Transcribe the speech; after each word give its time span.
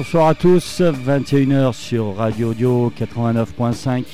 Bonsoir 0.00 0.28
à 0.28 0.34
tous, 0.34 0.80
21h 0.80 1.74
sur 1.74 2.16
Radio 2.16 2.52
Audio 2.52 2.90
89.5. 2.98 4.04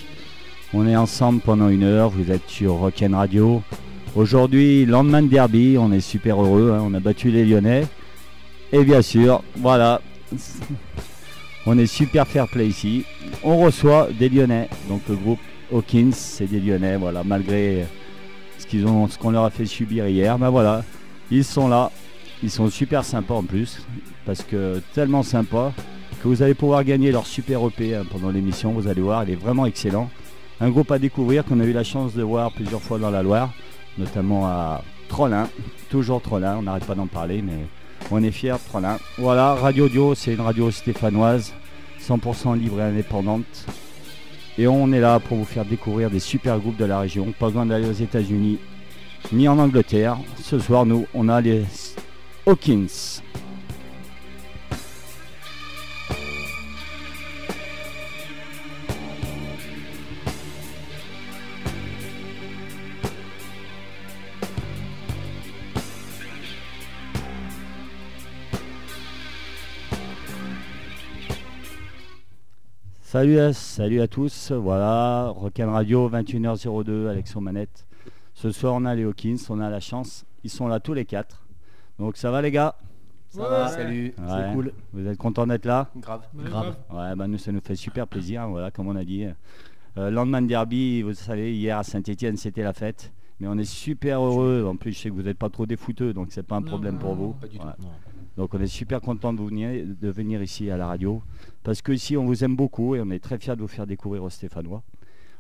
On 0.74 0.84
est 0.84 0.96
ensemble 0.96 1.40
pendant 1.40 1.68
une 1.68 1.84
heure, 1.84 2.10
vous 2.10 2.32
êtes 2.32 2.48
sur 2.48 2.72
Rock'n 2.72 3.14
Radio. 3.14 3.62
Aujourd'hui, 4.16 4.84
lendemain 4.84 5.22
de 5.22 5.28
derby, 5.28 5.76
on 5.78 5.92
est 5.92 6.00
super 6.00 6.42
heureux, 6.42 6.72
hein. 6.72 6.82
on 6.84 6.92
a 6.92 6.98
battu 6.98 7.30
les 7.30 7.44
Lyonnais. 7.44 7.86
Et 8.72 8.82
bien 8.82 9.00
sûr, 9.00 9.44
voilà, 9.58 10.00
on 11.66 11.78
est 11.78 11.86
super 11.86 12.26
fair 12.26 12.48
play 12.48 12.66
ici. 12.66 13.04
On 13.44 13.56
reçoit 13.58 14.08
des 14.10 14.28
Lyonnais, 14.28 14.68
donc 14.88 15.02
le 15.08 15.14
groupe 15.14 15.40
Hawkins, 15.72 16.10
c'est 16.10 16.50
des 16.50 16.58
Lyonnais, 16.58 16.96
voilà, 16.96 17.22
malgré 17.22 17.86
ce 18.58 19.18
qu'on 19.18 19.30
leur 19.30 19.44
a 19.44 19.50
fait 19.50 19.66
subir 19.66 20.08
hier, 20.08 20.36
ben 20.36 20.50
voilà, 20.50 20.82
ils 21.30 21.44
sont 21.44 21.68
là, 21.68 21.92
ils 22.42 22.50
sont 22.50 22.68
super 22.70 23.04
sympas 23.04 23.34
en 23.34 23.42
plus, 23.42 23.78
parce 24.24 24.42
que 24.42 24.80
tellement 24.94 25.22
sympas 25.22 25.72
que 26.22 26.28
vous 26.28 26.42
allez 26.42 26.54
pouvoir 26.54 26.84
gagner 26.84 27.12
leur 27.12 27.26
super 27.26 27.66
EP 27.66 27.94
hein, 27.94 28.04
pendant 28.10 28.30
l'émission. 28.30 28.72
Vous 28.72 28.88
allez 28.88 29.00
voir, 29.00 29.24
il 29.24 29.30
est 29.30 29.36
vraiment 29.36 29.66
excellent. 29.66 30.10
Un 30.60 30.70
groupe 30.70 30.90
à 30.90 30.98
découvrir 30.98 31.44
qu'on 31.44 31.60
a 31.60 31.64
eu 31.64 31.72
la 31.72 31.84
chance 31.84 32.14
de 32.14 32.22
voir 32.22 32.52
plusieurs 32.52 32.80
fois 32.80 32.98
dans 32.98 33.10
la 33.10 33.22
Loire, 33.22 33.52
notamment 33.98 34.46
à 34.46 34.82
Trollin, 35.08 35.48
toujours 35.90 36.22
Trollin, 36.22 36.56
on 36.58 36.62
n'arrête 36.62 36.84
pas 36.84 36.94
d'en 36.94 37.06
parler, 37.06 37.42
mais 37.42 37.66
on 38.10 38.22
est 38.22 38.30
fiers 38.30 38.52
de 38.52 38.68
Trollin. 38.68 38.98
Voilà, 39.18 39.54
Radio 39.54 39.88
Dio, 39.88 40.14
c'est 40.14 40.34
une 40.34 40.40
radio 40.40 40.70
stéphanoise, 40.70 41.52
100% 42.00 42.58
libre 42.58 42.80
et 42.80 42.84
indépendante. 42.84 43.66
Et 44.58 44.66
on 44.66 44.90
est 44.92 45.00
là 45.00 45.20
pour 45.20 45.36
vous 45.36 45.44
faire 45.44 45.66
découvrir 45.66 46.10
des 46.10 46.20
super 46.20 46.58
groupes 46.58 46.78
de 46.78 46.86
la 46.86 47.00
région, 47.00 47.32
pas 47.38 47.46
besoin 47.46 47.66
d'aller 47.66 47.88
aux 47.88 47.92
États-Unis 47.92 48.58
ni 49.32 49.48
en 49.48 49.58
Angleterre. 49.58 50.16
Ce 50.42 50.58
soir, 50.58 50.86
nous, 50.86 51.06
on 51.12 51.28
a 51.28 51.40
les 51.40 51.64
Hawkins. 52.48 53.20
Salut 73.02 73.40
à, 73.40 73.52
salut 73.52 74.00
à 74.00 74.06
tous, 74.06 74.52
voilà, 74.52 75.30
Rock'n 75.30 75.68
Radio, 75.68 76.08
21h02, 76.08 77.08
Alexon 77.08 77.40
Manette. 77.40 77.88
Ce 78.34 78.52
soir, 78.52 78.74
on 78.74 78.84
a 78.84 78.94
les 78.94 79.02
Hawkins, 79.02 79.36
on 79.48 79.58
a 79.58 79.68
la 79.68 79.80
chance, 79.80 80.24
ils 80.44 80.50
sont 80.50 80.68
là 80.68 80.78
tous 80.78 80.94
les 80.94 81.06
quatre. 81.06 81.45
Donc 81.98 82.16
ça 82.16 82.30
va 82.30 82.42
les 82.42 82.50
gars? 82.50 82.74
Ça 83.28 83.42
va, 83.48 83.68
salut, 83.68 84.14
Ouais. 84.18 84.24
c'est 84.28 84.52
cool. 84.54 84.72
Vous 84.92 85.06
êtes 85.06 85.18
contents 85.18 85.46
d'être 85.46 85.64
là? 85.66 85.88
Grave. 85.96 86.22
Grave. 86.34 86.76
Ouais, 86.92 87.14
bah 87.16 87.26
nous, 87.26 87.38
ça 87.38 87.52
nous 87.52 87.60
fait 87.60 87.74
super 87.74 88.06
plaisir, 88.06 88.48
voilà, 88.48 88.70
comme 88.70 88.88
on 88.88 88.96
a 88.96 89.04
dit. 89.04 89.26
Euh, 89.98 90.10
lendemain 90.10 90.40
de 90.42 90.46
derby, 90.46 91.02
vous 91.02 91.12
savez, 91.14 91.54
hier 91.54 91.76
à 91.78 91.82
Saint-Etienne, 91.82 92.36
c'était 92.36 92.62
la 92.62 92.72
fête. 92.72 93.12
Mais 93.40 93.48
on 93.48 93.58
est 93.58 93.64
super 93.64 94.20
heureux. 94.22 94.64
En 94.66 94.76
plus, 94.76 94.92
je 94.92 94.98
sais 95.00 95.08
que 95.10 95.14
vous 95.14 95.22
n'êtes 95.22 95.36
pas 95.38 95.50
trop 95.50 95.66
des 95.66 95.76
footeux, 95.76 96.14
donc 96.14 96.28
c'est 96.30 96.42
pas 96.42 96.56
un 96.56 96.60
Non, 96.60 96.66
problème 96.66 96.98
pour 96.98 97.14
vous. 97.14 97.32
Pas 97.34 97.48
du 97.48 97.58
tout. 97.58 97.66
Donc 98.36 98.54
on 98.54 98.60
est 98.60 98.66
super 98.66 99.00
content 99.00 99.32
de, 99.32 99.38
vous 99.40 99.48
venir, 99.48 99.84
de 99.84 100.08
venir 100.08 100.42
ici 100.42 100.70
à 100.70 100.76
la 100.76 100.86
radio. 100.86 101.22
Parce 101.62 101.82
que 101.82 101.92
ici, 101.92 102.16
on 102.16 102.24
vous 102.24 102.44
aime 102.44 102.56
beaucoup 102.56 102.94
et 102.94 103.00
on 103.02 103.10
est 103.10 103.18
très 103.22 103.38
fiers 103.38 103.56
de 103.56 103.60
vous 103.60 103.68
faire 103.68 103.86
découvrir 103.86 104.22
aux 104.22 104.30
Stéphanois. 104.30 104.82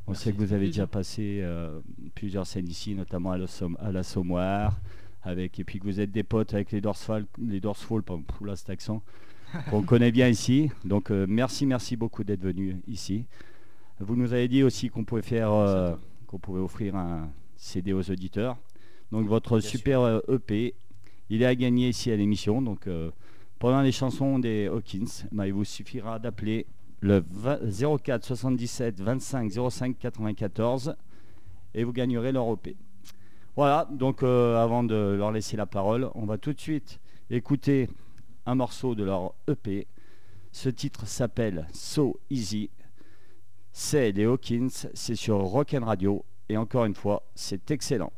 On 0.06 0.10
Merci. 0.12 0.24
sait 0.24 0.32
que 0.32 0.38
vous 0.38 0.52
avez 0.52 0.66
déjà 0.66 0.86
passé 0.86 1.40
euh, 1.42 1.80
plusieurs 2.14 2.46
scènes 2.46 2.68
ici, 2.68 2.94
notamment 2.94 3.32
à 3.32 3.38
la, 3.38 3.46
Somme- 3.46 3.76
à 3.80 3.90
la 3.92 4.02
Sommoire. 4.02 4.78
Avec, 5.26 5.58
et 5.58 5.64
puis 5.64 5.80
que 5.80 5.84
vous 5.84 5.98
êtes 5.98 6.12
des 6.12 6.22
potes 6.22 6.54
avec 6.54 6.70
les 6.70 6.80
Dorsfall, 6.80 7.26
les 7.42 7.58
Dorsfall, 7.58 8.02
là 8.42 8.54
cet 8.54 8.70
accent, 8.70 9.02
qu'on 9.70 9.82
connaît 9.82 10.12
bien 10.12 10.28
ici. 10.28 10.70
Donc 10.84 11.10
euh, 11.10 11.26
merci, 11.28 11.66
merci 11.66 11.96
beaucoup 11.96 12.22
d'être 12.22 12.42
venu 12.42 12.80
ici. 12.86 13.24
Vous 13.98 14.14
nous 14.14 14.32
avez 14.32 14.46
dit 14.46 14.62
aussi 14.62 14.88
qu'on 14.88 15.02
pouvait 15.02 15.22
faire, 15.22 15.52
euh, 15.52 15.96
qu'on 16.28 16.38
pouvait 16.38 16.60
offrir 16.60 16.94
un 16.94 17.28
CD 17.56 17.92
aux 17.92 18.08
auditeurs. 18.08 18.56
Donc 19.10 19.26
votre 19.26 19.58
super 19.58 20.00
euh, 20.00 20.20
EP, 20.28 20.74
il 21.28 21.42
est 21.42 21.46
à 21.46 21.56
gagner 21.56 21.88
ici 21.88 22.12
à 22.12 22.16
l'émission. 22.16 22.62
Donc 22.62 22.88
pendant 23.58 23.82
les 23.82 23.90
chansons 23.90 24.38
des 24.38 24.68
Hawkins, 24.68 25.26
bah, 25.32 25.48
il 25.48 25.54
vous 25.54 25.64
suffira 25.64 26.20
d'appeler 26.20 26.66
le 27.00 27.24
20 27.28 27.98
04 28.00 28.24
77 28.24 29.00
25 29.00 29.52
05 29.70 29.98
94 29.98 30.94
et 31.74 31.82
vous 31.82 31.92
gagnerez 31.92 32.30
leur 32.30 32.52
EP. 32.52 32.76
Voilà, 33.56 33.88
donc 33.90 34.22
euh, 34.22 34.62
avant 34.62 34.84
de 34.84 35.14
leur 35.16 35.32
laisser 35.32 35.56
la 35.56 35.64
parole, 35.64 36.10
on 36.14 36.26
va 36.26 36.36
tout 36.36 36.52
de 36.52 36.60
suite 36.60 37.00
écouter 37.30 37.88
un 38.44 38.54
morceau 38.54 38.94
de 38.94 39.02
leur 39.02 39.32
EP. 39.48 39.86
Ce 40.52 40.68
titre 40.68 41.06
s'appelle 41.06 41.66
So 41.72 42.20
Easy. 42.28 42.68
C'est 43.72 44.12
les 44.12 44.24
Hawkins, 44.24 44.68
c'est 44.92 45.14
sur 45.14 45.38
Rock'n 45.38 45.82
Radio 45.84 46.22
et 46.50 46.58
encore 46.58 46.84
une 46.84 46.94
fois, 46.94 47.22
c'est 47.34 47.70
excellent. 47.70 48.12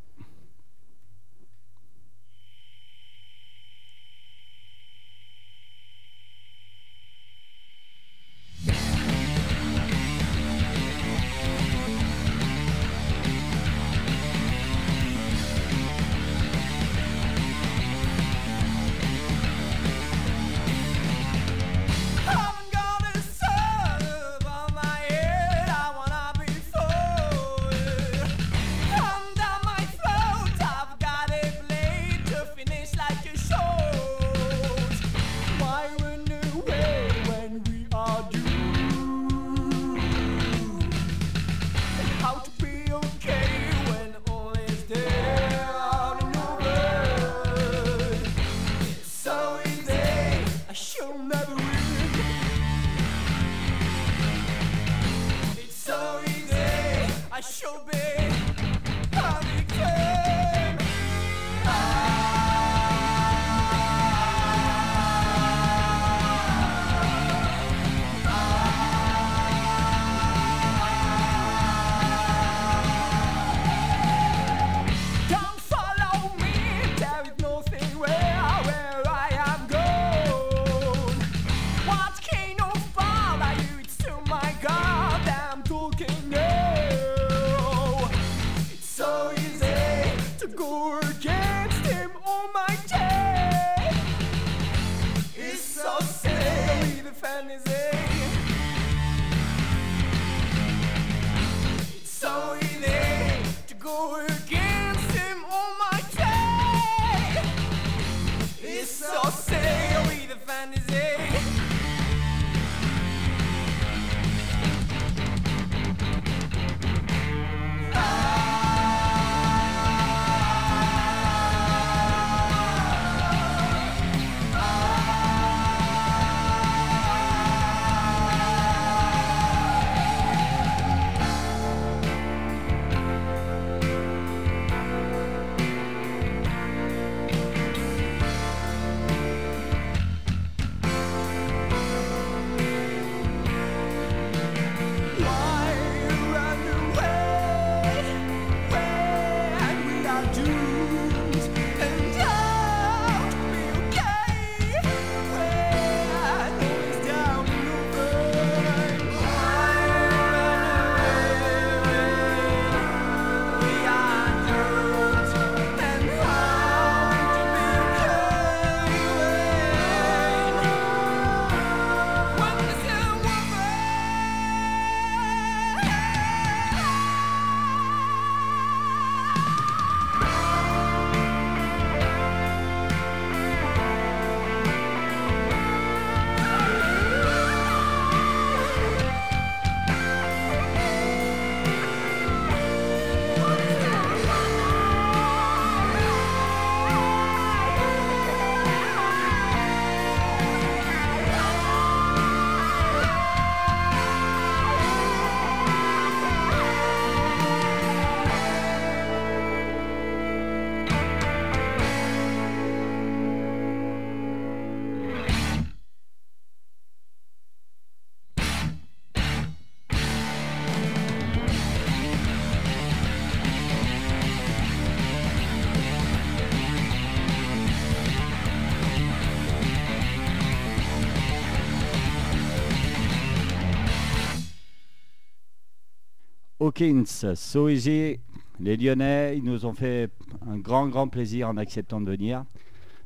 Hawkins, 236.79 237.35
So 237.35 237.67
Easy, 237.67 238.19
les 238.61 238.77
Lyonnais, 238.77 239.35
ils 239.37 239.43
nous 239.43 239.65
ont 239.65 239.73
fait 239.73 240.09
un 240.47 240.57
grand, 240.57 240.87
grand 240.87 241.09
plaisir 241.09 241.49
en 241.49 241.57
acceptant 241.57 241.99
de 241.99 242.09
venir. 242.09 242.45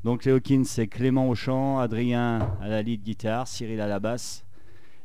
Donc 0.04 0.26
les 0.26 0.32
Hawkins, 0.32 0.64
c'est 0.64 0.86
Clément 0.86 1.28
au 1.28 1.34
chant, 1.34 1.80
Adrien 1.80 2.56
à 2.62 2.68
la 2.68 2.84
lead 2.84 3.02
guitare, 3.02 3.48
Cyril 3.48 3.82
à 3.82 3.88
la 3.88 4.00
basse 4.00 4.46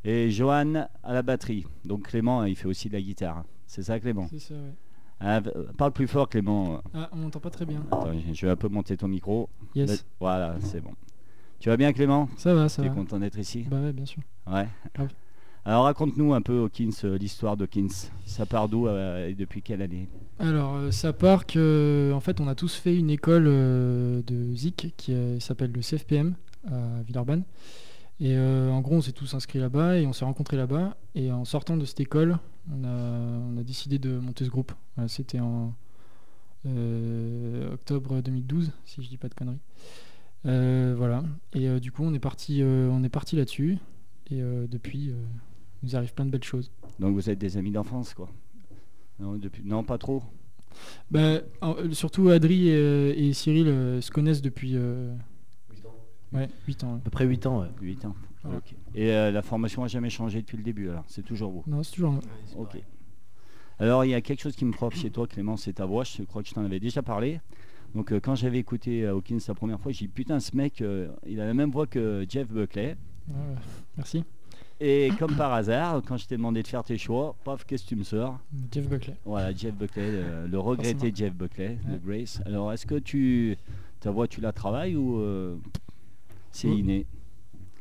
et 0.05 0.31
Johan 0.31 0.87
à 1.03 1.15
la 1.15 1.23
batterie. 1.23 1.65
Donc 1.87 2.09
Clément, 2.09 2.45
il 2.45 2.57
fait 2.57 2.69
aussi 2.69 2.89
de 2.89 2.93
la 2.93 3.01
guitare. 3.01 3.43
C'est 3.67 3.83
ça 3.85 3.99
Clément? 3.99 4.27
C'est 4.29 4.39
ça, 4.39 4.53
ouais. 4.53 4.75
Ah, 5.21 5.41
Parle 5.79 5.93
plus 5.93 6.07
fort 6.07 6.29
Clément. 6.29 6.83
Ah, 6.93 7.09
on 7.13 7.17
m'entend 7.17 7.41
pas 7.41 7.49
très 7.51 7.65
bien. 7.65 7.83
Attends, 7.91 8.13
je 8.35 8.45
vais 8.47 8.53
un 8.53 8.57
peu 8.57 8.69
monter 8.69 8.99
ton 8.99 9.09
micro. 9.09 9.49
Yes. 9.75 10.05
Voilà, 10.21 10.57
c'est 10.61 10.83
bon. 10.83 10.93
Tu 11.59 11.71
vas 11.71 11.79
bien 11.79 11.95
Clément? 11.95 12.29
Ça 12.37 12.53
va, 12.55 12.69
ça 12.69 12.83
Tu 12.83 12.87
es 12.89 12.91
va. 12.91 12.95
content 12.97 13.19
d'être 13.19 13.39
ici? 13.39 13.65
Bah 13.71 13.81
ouais, 13.81 13.95
bien 13.95 14.05
sûr. 14.05 14.21
Ouais. 14.47 14.69
Grave. 14.95 15.09
Alors 15.69 15.85
raconte-nous 15.85 16.33
un 16.33 16.41
peu 16.41 16.63
Hawkins, 16.63 16.89
euh, 17.05 17.19
l'histoire 17.19 17.59
d'Hawkins. 17.59 18.09
Ça 18.25 18.47
part 18.47 18.71
d'où 18.71 18.89
euh, 18.89 19.29
et 19.29 19.35
depuis 19.35 19.61
quelle 19.61 19.83
année 19.83 20.09
Alors, 20.39 20.77
euh, 20.77 20.91
ça 20.91 21.13
part 21.13 21.45
que, 21.45 22.11
en 22.15 22.21
fait, 22.21 22.41
on 22.41 22.49
a 22.49 22.55
tous 22.55 22.75
fait 22.75 22.97
une 22.97 23.11
école 23.11 23.45
de 23.45 24.55
ZIC 24.55 24.95
qui 24.97 25.15
s'appelle 25.41 25.71
le 25.71 25.83
CFPM 25.83 26.37
à 26.73 27.03
Villeurbanne. 27.07 27.43
Et 28.19 28.39
en 28.39 28.81
gros, 28.81 28.97
on 28.97 29.01
s'est 29.03 29.13
tous 29.13 29.35
inscrits 29.35 29.59
là-bas 29.59 29.99
et 29.99 30.07
on 30.07 30.15
s'est 30.15 30.25
rencontrés 30.25 30.57
là-bas. 30.57 30.97
Et 31.15 31.31
en 31.31 31.45
sortant 31.45 31.77
de 31.77 31.85
cette 31.85 32.01
école, 32.01 32.39
on 32.73 33.59
a, 33.59 33.63
décidé 33.63 33.99
de 33.99 34.19
monter 34.19 34.47
ce 34.47 34.51
groupe. 34.51 34.73
C'était 35.07 35.39
en 35.39 35.75
octobre 37.75 38.23
2012, 38.23 38.73
si 38.87 39.03
je 39.03 39.09
dis 39.09 39.19
pas 39.19 39.29
de 39.29 39.35
conneries. 39.35 39.61
Voilà. 40.45 41.25
Et 41.53 41.79
du 41.79 41.93
coup, 41.93 42.05
on 42.05 42.15
est 42.15 42.19
parti, 42.19 42.63
on 42.65 43.05
est 43.05 43.11
parti 43.11 43.37
là-dessus. 43.37 43.77
Et 44.31 44.41
depuis, 44.41 45.13
il 45.83 45.87
nous 45.87 45.97
arrive 45.97 46.13
plein 46.15 46.27
de 46.27 46.31
belles 46.31 46.45
choses. 46.45 46.71
Donc 46.99 47.15
vous 47.15 47.31
êtes 47.31 47.39
des 47.39 47.57
amis 47.57 47.71
d'enfance 47.71 48.15
quoi 48.15 48.29
non, 49.21 49.35
depuis... 49.35 49.65
non, 49.65 49.83
pas 49.83 49.99
trop. 49.99 50.23
Bah, 51.11 51.41
surtout 51.91 52.29
Adri 52.29 52.69
et, 52.69 52.77
euh, 52.77 53.13
et 53.17 53.33
Cyril 53.33 53.67
euh, 53.67 54.01
se 54.01 54.13
connaissent 54.13 54.43
depuis 54.43 54.77
euh, 54.77 55.13
8 55.73 55.87
ans. 55.87 55.95
ouais, 56.35 56.49
8 56.69 56.85
ans. 56.85 56.93
ouais. 56.93 56.99
À 56.99 57.05
peu 57.05 57.11
près 57.11 57.25
8 57.25 57.47
ans, 57.47 57.61
ouais. 57.63 57.69
8 57.81 58.05
ans. 58.05 58.15
Et 58.95 59.11
euh, 59.13 59.31
la 59.33 59.43
formation 59.43 59.83
a 59.83 59.89
jamais 59.89 60.11
changé 60.11 60.41
depuis 60.41 60.57
le 60.57 60.63
début 60.63 60.89
alors? 60.89 61.05
C'est 61.09 61.25
toujours 61.25 61.51
vous? 61.51 61.65
Non, 61.67 61.83
c'est 61.83 61.93
toujours. 61.93 62.21
Ok. 62.57 62.79
Alors 63.81 64.05
il 64.05 64.11
y 64.11 64.15
a 64.15 64.21
quelque 64.21 64.41
chose 64.41 64.57
qui 64.57 64.65
me 64.65 64.73
frappe 64.73 64.95
chez 64.95 65.11
toi 65.11 65.27
Clément, 65.27 65.57
c'est 65.57 65.75
ta 65.75 65.87
voix. 65.87 66.05
Je 66.05 66.23
crois 66.23 66.43
que 66.43 66.49
je 66.49 66.55
t'en 66.55 66.65
avais 66.65 66.81
déjà 66.81 67.03
parlé. 67.03 67.41
Donc 67.95 68.13
euh, 68.13 68.21
quand 68.21 68.35
j'avais 68.35 68.59
écouté 68.59 69.05
euh, 69.05 69.15
Hawkins 69.15 69.39
la 69.47 69.55
première 69.55 69.81
fois, 69.81 69.93
j'ai 69.93 70.07
dit 70.07 70.13
putain 70.13 70.41
ce 70.41 70.55
mec, 70.57 70.81
euh, 70.81 71.09
il 71.27 71.41
a 71.41 71.47
la 71.47 71.55
même 71.55 71.71
voix 71.71 71.87
que 71.87 72.25
Jeff 72.29 72.49
Buckley. 72.49 72.97
Ouais, 73.29 73.35
ouais. 73.35 73.57
Merci. 73.97 74.25
Et 74.81 75.11
comme 75.19 75.35
par 75.35 75.53
hasard, 75.55 76.03
quand 76.07 76.17
je 76.17 76.27
t'ai 76.27 76.37
demandé 76.37 76.63
de 76.63 76.69
faire 76.69 76.85
tes 76.85 76.99
choix, 76.99 77.35
paf, 77.45 77.65
qu'est-ce 77.65 77.83
que 77.83 77.89
tu 77.89 77.97
me 77.97 78.05
sors 78.05 78.39
Jeff 78.73 78.89
Buckley. 78.89 79.17
Voilà, 79.25 79.53
Jeff 79.53 79.75
Buckley, 79.75 80.11
le, 80.13 80.47
le 80.47 80.59
regretté 80.59 80.93
Forcément. 80.95 81.15
Jeff 81.17 81.35
Buckley 81.35 81.79
Ouais. 81.89 82.01
Grace. 82.05 82.41
Alors, 82.47 82.73
est-ce 82.73 82.87
que 82.87 82.95
tu 82.97 83.57
ta 84.01 84.13
voix, 84.13 84.29
tu 84.29 84.41
la 84.41 84.53
travailles 84.53 84.95
ou 84.95 85.19
euh, 85.19 85.57
c'est 86.53 86.69
inné 86.69 87.07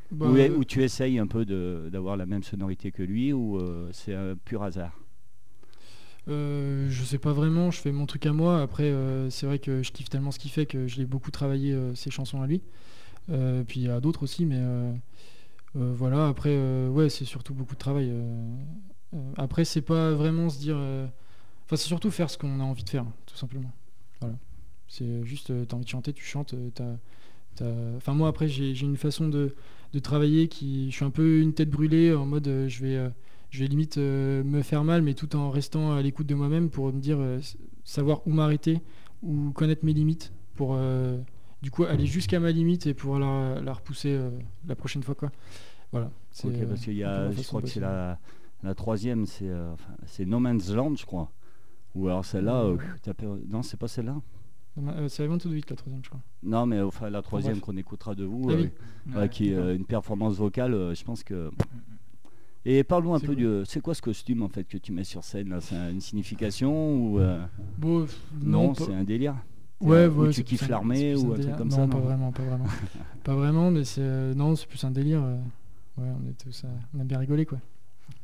Bah, 0.09 0.25
ou, 0.27 0.35
euh, 0.35 0.49
ou 0.57 0.63
tu 0.65 0.81
essayes 0.83 1.19
un 1.19 1.27
peu 1.27 1.45
de- 1.45 1.89
d'avoir 1.91 2.17
la 2.17 2.25
même 2.25 2.41
sonorité 2.41 2.91
que 2.91 3.03
lui 3.03 3.31
ou 3.33 3.57
euh, 3.59 3.89
c'est 3.93 4.15
un 4.15 4.35
pur 4.35 4.63
hasard 4.63 4.97
euh, 6.29 6.87
je 6.89 7.03
sais 7.05 7.19
pas 7.19 7.31
vraiment, 7.31 7.71
je 7.71 7.79
fais 7.79 7.91
mon 7.93 8.05
truc 8.05 8.25
à 8.25 8.33
moi. 8.33 8.61
Après, 8.61 8.91
c'est 9.29 9.45
vrai 9.45 9.59
que 9.59 9.81
je 9.83 9.91
kiffe 9.93 10.09
tellement 10.09 10.31
ce 10.31 10.39
qu'il 10.39 10.51
fait 10.51 10.65
que 10.65 10.85
je 10.87 10.97
l'ai 10.97 11.05
beaucoup 11.05 11.31
travaillé 11.31 11.73
ses 11.95 12.11
chansons 12.11 12.41
à 12.41 12.47
lui. 12.47 12.61
Puis 13.27 13.79
il 13.79 13.83
y 13.83 13.89
a 13.89 14.01
d'autres 14.01 14.23
aussi, 14.23 14.45
mais 14.45 14.59
voilà. 15.75 16.27
Après, 16.27 16.49
euh, 16.51 16.89
ouais, 16.89 17.09
c'est 17.09 17.25
surtout 17.25 17.53
beaucoup 17.53 17.73
de 17.75 17.79
travail. 17.79 18.09
euh, 18.11 18.55
euh, 19.13 19.31
après, 19.37 19.65
c'est 19.65 19.81
pas 19.81 20.13
vraiment 20.13 20.49
se 20.49 20.59
dire. 20.59 20.75
euh, 20.77 21.07
Enfin, 21.65 21.75
c'est 21.75 21.87
surtout 21.87 22.11
faire 22.11 22.29
ce 22.29 22.37
qu'on 22.37 22.59
a 22.61 22.63
envie 22.63 22.83
de 22.83 22.89
faire, 22.89 23.05
tout 23.25 23.35
simplement. 23.35 23.71
Voilà. 24.21 24.35
C'est 24.87 25.23
juste, 25.25 25.49
euh, 25.51 25.65
t'as 25.65 25.75
envie 25.75 25.85
de 25.85 25.89
chanter, 25.89 26.13
tu 26.13 26.23
chantes. 26.23 26.53
euh, 26.53 26.69
t'as- 26.73 26.97
Enfin, 27.97 28.13
moi, 28.13 28.27
après, 28.29 28.47
j'ai 28.47 28.79
une 28.81 28.97
façon 28.97 29.29
de, 29.29 29.55
travailler 30.03 30.47
qui. 30.47 30.91
Je 30.91 30.95
suis 30.95 31.05
un 31.05 31.09
peu 31.09 31.39
une 31.41 31.53
tête 31.53 31.69
brûlée 31.71 32.13
en 32.13 32.25
mode 32.27 32.47
euh, 32.47 32.67
je 32.69 32.83
vais. 32.85 32.95
euh, 32.97 33.09
je 33.49 33.59
vais 33.61 33.67
limite 33.67 33.97
euh, 33.97 34.43
me 34.43 34.61
faire 34.61 34.83
mal, 34.83 35.01
mais 35.01 35.13
tout 35.15 35.35
en 35.35 35.49
restant 35.49 35.93
à 35.93 36.01
l'écoute 36.01 36.27
de 36.27 36.35
moi-même 36.35 36.69
pour 36.69 36.91
me 36.93 36.99
dire, 36.99 37.17
euh, 37.19 37.39
savoir 37.85 38.21
où 38.27 38.31
m'arrêter, 38.31 38.81
ou 39.23 39.51
connaître 39.51 39.85
mes 39.85 39.93
limites, 39.93 40.33
pour 40.55 40.73
euh, 40.75 41.17
du 41.61 41.71
coup 41.71 41.83
aller 41.83 42.05
jusqu'à 42.05 42.39
ma 42.39 42.51
limite 42.51 42.85
et 42.87 42.93
pouvoir 42.93 43.19
la, 43.19 43.61
la 43.61 43.73
repousser 43.73 44.11
euh, 44.11 44.29
la 44.67 44.75
prochaine 44.75 45.03
fois. 45.03 45.15
Quoi. 45.15 45.31
Voilà. 45.91 46.11
C'est, 46.31 46.67
parce 46.67 46.81
qu'il 46.81 46.93
y 46.97 47.03
a, 47.03 47.31
je 47.31 47.41
crois 47.43 47.61
que 47.61 47.67
c'est 47.67 47.79
la, 47.79 48.19
la 48.63 48.75
troisième, 48.75 49.25
c'est 49.25 49.49
euh, 49.49 49.73
enfin, 49.73 49.93
c'est 50.05 50.25
No 50.25 50.39
Man's 50.39 50.71
Land, 50.73 50.95
je 50.95 51.05
crois. 51.05 51.31
Ou 51.95 52.07
alors 52.07 52.25
celle-là, 52.25 52.63
euh, 52.63 52.77
non, 53.49 53.63
c'est 53.63 53.77
pas 53.77 53.87
celle-là. 53.87 54.15
C'est 55.07 55.27
de 55.27 55.49
vite 55.49 55.71
la 55.71 55.75
troisième, 55.75 56.03
je 56.03 56.09
crois. 56.09 56.21
Non, 56.43 56.67
mais 56.67 56.79
enfin 56.81 57.09
la 57.09 57.23
troisième 57.23 57.59
qu'on 57.59 57.75
écoutera 57.77 58.13
de 58.13 58.25
vous, 58.25 58.47
Ah 58.51 58.53
oui. 58.55 58.69
ouais, 59.15 59.29
qui 59.29 59.49
est 59.49 59.75
une 59.75 59.85
performance 59.85 60.35
vocale, 60.35 60.93
je 60.95 61.03
pense 61.03 61.23
que. 61.23 61.49
Et 62.65 62.83
parle-nous 62.83 63.15
un 63.15 63.19
peu 63.19 63.27
cool. 63.27 63.35
de. 63.37 63.63
C'est 63.65 63.79
quoi 63.81 63.95
ce 63.95 64.01
costume 64.03 64.43
en 64.43 64.49
fait 64.49 64.65
que 64.65 64.77
tu 64.77 64.91
mets 64.91 65.05
sur 65.05 65.23
scène 65.23 65.49
là? 65.49 65.61
C'est 65.61 65.75
un- 65.75 65.89
une 65.89 66.01
signification 66.01 66.95
ou 67.13 67.19
Bon, 67.77 68.05
non, 68.43 68.75
c'est 68.75 68.93
un 68.93 69.03
délire 69.03 69.35
Ouais, 69.79 70.07
Ou 70.07 70.23
ouais, 70.23 70.31
tu 70.31 70.43
kiffes 70.43 70.67
l'armée 70.69 71.15
ou 71.15 71.33
un 71.33 71.37
truc 71.39 71.55
comme 71.55 71.67
non, 71.69 71.75
ça, 71.75 71.87
pas 71.87 71.97
non 71.97 71.99
vraiment, 71.99 72.31
pas 72.31 72.43
vraiment. 72.43 72.65
pas 73.23 73.35
vraiment, 73.35 73.69
mais 73.71 73.83
c'est 73.83 74.01
euh, 74.01 74.33
non, 74.33 74.55
c'est 74.55 74.65
plus 74.67 74.83
un 74.83 74.89
délire. 74.91 75.21
euh, 75.23 75.35
ouais, 75.99 76.07
on 76.23 76.27
est 76.29 76.33
tous, 76.33 76.63
euh, 76.65 76.67
on 76.95 76.99
a 77.01 77.03
bien 77.03 77.19
rigolé 77.19 77.45
quoi. 77.45 77.59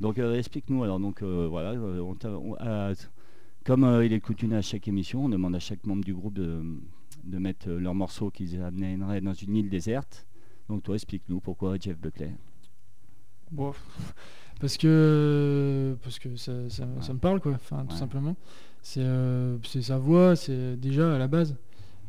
Donc 0.02 0.18
euh, 0.18 0.36
explique-nous 0.38 0.84
alors. 0.84 1.00
Donc 1.00 1.22
euh, 1.22 1.48
voilà, 1.48 1.72
euh, 1.74 2.00
on 2.02 2.18
on- 2.26 2.94
comme 3.64 3.84
euh, 3.84 4.04
il 4.06 4.14
est 4.14 4.20
coutume 4.20 4.54
à 4.54 4.62
chaque 4.62 4.88
émission, 4.88 5.26
on 5.26 5.30
demande 5.30 5.56
à 5.56 5.60
chaque 5.60 5.86
membre 5.86 6.04
du 6.04 6.14
groupe 6.14 6.34
de, 6.34 6.62
de 7.24 7.38
mettre 7.38 7.70
euh, 7.70 7.80
leur 7.80 7.94
morceau 7.94 8.32
qu'ils 8.32 8.60
amèneraient 8.62 9.22
dans 9.22 9.34
une 9.34 9.56
île 9.56 9.70
déserte. 9.70 10.26
Donc 10.70 10.82
toi, 10.84 10.96
explique-nous 10.96 11.40
pourquoi 11.40 11.76
Jeff 11.80 11.98
Buckley. 12.00 12.34
Bon, 13.52 13.74
parce 14.60 14.76
que 14.78 15.96
parce 16.02 16.18
que 16.18 16.36
ça, 16.36 16.68
ça, 16.70 16.84
Ouais. 16.86 17.02
ça 17.02 17.14
me 17.14 17.20
parle 17.20 17.40
quoi, 17.42 17.52
enfin 17.54 17.86
tout 17.86 17.94
Ouais. 17.94 18.00
simplement. 18.00 18.36
C'est 18.84 19.00
euh, 19.02 19.58
c'est 19.64 19.82
sa 19.82 19.98
voix, 19.98 20.36
c'est 20.36 20.76
déjà 20.76 21.16
à 21.16 21.18
la 21.18 21.28
base. 21.28 21.56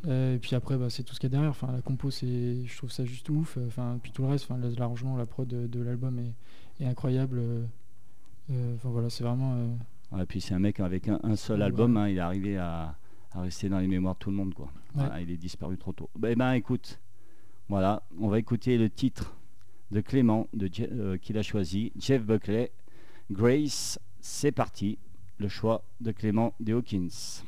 Euh, 0.07 0.35
et 0.35 0.37
puis 0.37 0.55
après 0.55 0.77
bah, 0.77 0.89
c'est 0.91 1.01
tout 1.03 1.15
ce 1.15 1.19
qu'il 1.19 1.29
y 1.29 1.31
a 1.31 1.35
derrière. 1.35 1.49
Enfin 1.49 1.71
la 1.71 1.81
compo 1.81 2.11
c'est, 2.11 2.63
je 2.65 2.77
trouve 2.77 2.91
ça 2.91 3.05
juste 3.05 3.27
ouf. 3.29 3.57
euh, 3.57 3.65
Enfin 3.67 3.97
puis 4.03 4.11
tout 4.11 4.21
le 4.21 4.27
reste, 4.27 4.45
enfin 4.51 4.59
l'arrangement, 4.77 5.15
la 5.17 5.25
prod 5.25 5.47
de, 5.47 5.65
de 5.67 5.79
l'album 5.81 6.19
est, 6.19 6.83
est 6.83 6.87
incroyable. 6.87 7.41
Enfin 8.49 8.89
voilà, 8.89 9.09
c'est 9.09 9.23
vraiment. 9.23 9.55
Ouais, 10.11 10.21
et 10.21 10.25
puis 10.25 10.39
c'est 10.41 10.53
un 10.53 10.59
mec 10.59 10.79
avec 10.79 11.07
un, 11.07 11.19
un 11.23 11.35
seul 11.35 11.59
Ouais. 11.59 11.65
album, 11.65 11.97
hein, 11.97 12.07
il 12.09 12.17
est 12.17 12.21
arrivé 12.21 12.57
à, 12.57 12.95
à 13.31 13.41
rester 13.41 13.69
dans 13.69 13.79
les 13.79 13.87
mémoires 13.87 14.13
de 14.13 14.19
tout 14.19 14.29
le 14.29 14.35
monde. 14.35 14.53
Quoi. 14.53 14.65
Ouais. 14.67 14.71
Voilà, 15.05 15.21
il 15.21 15.31
est 15.31 15.37
disparu 15.37 15.77
trop 15.77 15.93
tôt. 15.93 16.09
Ben, 16.19 16.35
ben 16.37 16.51
écoute, 16.53 16.99
voilà, 17.69 18.03
on 18.19 18.27
va 18.27 18.37
écouter 18.37 18.77
le 18.77 18.89
titre 18.89 19.35
de 19.91 20.01
Clément 20.01 20.47
de 20.53 20.69
euh, 20.91 21.17
qu'il 21.17 21.37
a 21.39 21.41
choisi, 21.41 21.91
Jeff 21.97 22.23
Buckley, 22.23 22.71
Grace, 23.31 23.97
c'est 24.19 24.51
parti, 24.51 24.99
le 25.37 25.47
choix 25.47 25.83
de 25.99 26.11
Clément 26.11 26.53
de 26.59 26.73
Hawkins. 26.73 27.43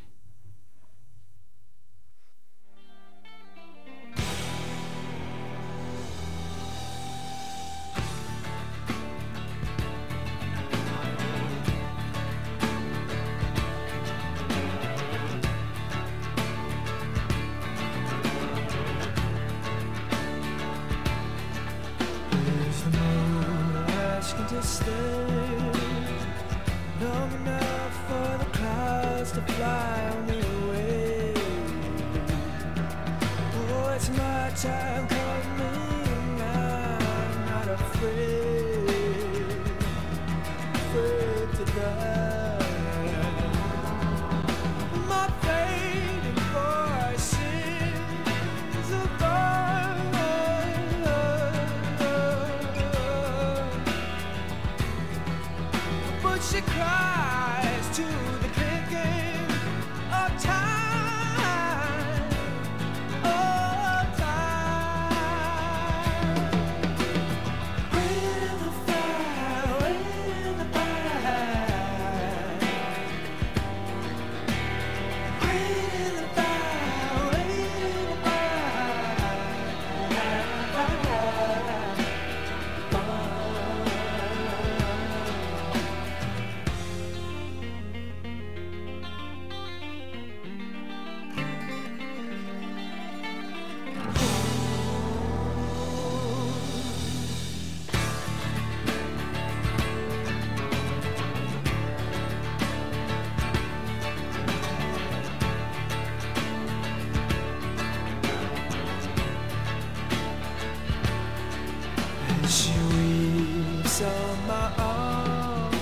She 112.50 112.72
weeps 112.72 114.02
on 114.02 114.48
my 114.48 114.72
arm. 114.78 115.74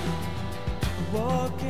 Walking 1.14 1.65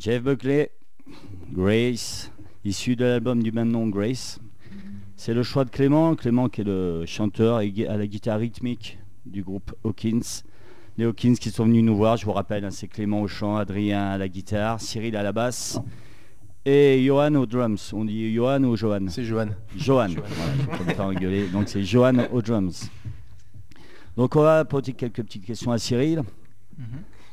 Jeff 0.00 0.22
Buckley, 0.22 0.70
Grace, 1.52 2.32
issu 2.64 2.96
de 2.96 3.04
l'album 3.04 3.42
du 3.42 3.52
même 3.52 3.70
nom 3.70 3.86
Grace. 3.86 4.40
C'est 5.14 5.34
le 5.34 5.42
choix 5.42 5.66
de 5.66 5.70
Clément, 5.70 6.14
Clément 6.14 6.48
qui 6.48 6.62
est 6.62 6.64
le 6.64 7.04
chanteur 7.04 7.60
et 7.60 7.70
à 7.86 7.98
la 7.98 8.06
guitare 8.06 8.38
rythmique 8.38 8.98
du 9.26 9.42
groupe 9.42 9.74
Hawkins. 9.84 10.42
Les 10.96 11.04
Hawkins 11.04 11.34
qui 11.34 11.50
sont 11.50 11.66
venus 11.66 11.84
nous 11.84 11.94
voir, 11.94 12.16
je 12.16 12.24
vous 12.24 12.32
rappelle, 12.32 12.64
hein, 12.64 12.70
c'est 12.70 12.88
Clément 12.88 13.20
au 13.20 13.28
chant, 13.28 13.56
Adrien 13.56 14.08
à 14.08 14.16
la 14.16 14.28
guitare, 14.28 14.80
Cyril 14.80 15.14
à 15.16 15.22
la 15.22 15.32
basse 15.32 15.78
et 16.64 17.04
Johan 17.04 17.34
aux 17.34 17.44
drums. 17.44 17.92
On 17.92 18.06
dit 18.06 18.32
Johan 18.32 18.64
ou 18.64 18.76
Johan? 18.76 19.06
C'est 19.08 19.24
Johan. 19.24 19.48
Johan. 19.76 20.08
Voilà, 20.78 20.94
pas 20.94 21.04
engueuler. 21.04 21.46
Donc 21.48 21.68
c'est 21.68 21.84
Johan 21.84 22.26
aux 22.32 22.40
drums. 22.40 22.88
Donc 24.16 24.34
on 24.34 24.40
va 24.40 24.64
poser 24.64 24.94
quelques 24.94 25.22
petites 25.22 25.44
questions 25.44 25.72
à 25.72 25.78
Cyril. 25.78 26.22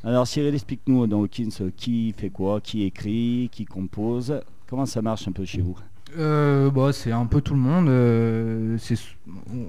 Alors 0.04 0.26
Cyril, 0.26 0.54
explique-nous 0.54 1.06
dans 1.06 1.20
Hawkins 1.22 1.70
qui 1.76 2.12
fait 2.16 2.30
quoi, 2.30 2.60
qui 2.60 2.84
écrit, 2.84 3.48
qui 3.52 3.64
compose, 3.64 4.40
comment 4.68 4.86
ça 4.86 5.02
marche 5.02 5.26
un 5.26 5.32
peu 5.32 5.44
chez 5.44 5.60
vous? 5.60 5.76
Euh, 6.16 6.70
bah, 6.70 6.92
c'est 6.92 7.12
un 7.12 7.26
peu 7.26 7.40
tout 7.40 7.54
le 7.54 7.60
monde. 7.60 7.88
euh, 7.88 8.78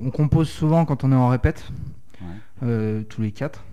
on 0.05 0.11
compose 0.11 0.47
souvent 0.49 0.85
quand 0.85 1.03
on 1.03 1.11
est 1.11 1.15
en 1.15 1.27
répète, 1.29 1.69
Ouais. 2.21 2.27
euh, 2.63 3.03
tous 3.09 3.21
les 3.21 3.31
quatre. 3.31 3.63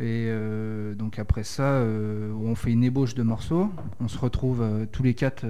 Et 0.00 0.26
euh, 0.28 0.94
donc 0.94 1.18
après 1.18 1.42
ça, 1.44 1.82
on 1.82 2.54
fait 2.54 2.72
une 2.72 2.84
ébauche 2.84 3.14
de 3.14 3.22
morceaux. 3.22 3.70
On 4.00 4.08
se 4.08 4.18
retrouve 4.18 4.64
tous 4.92 5.02
les 5.02 5.14
quatre 5.14 5.44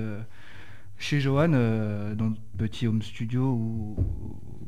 chez 0.98 1.20
Johan, 1.20 1.48
dans 1.48 2.29
notre 2.31 2.40
petit 2.57 2.87
home 2.87 3.03
studio 3.03 3.42
où, 3.42 3.96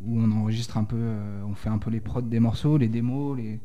où 0.05 0.21
on 0.21 0.31
enregistre 0.33 0.77
un 0.79 0.85
peu, 0.85 0.99
on 1.49 1.55
fait 1.55 1.71
un 1.71 1.79
peu 1.79 1.91
les 1.91 2.01
prods 2.01 2.21
des 2.23 2.41
morceaux, 2.41 2.77
les 2.79 2.89
démos, 2.89 3.37
les, 3.39 3.59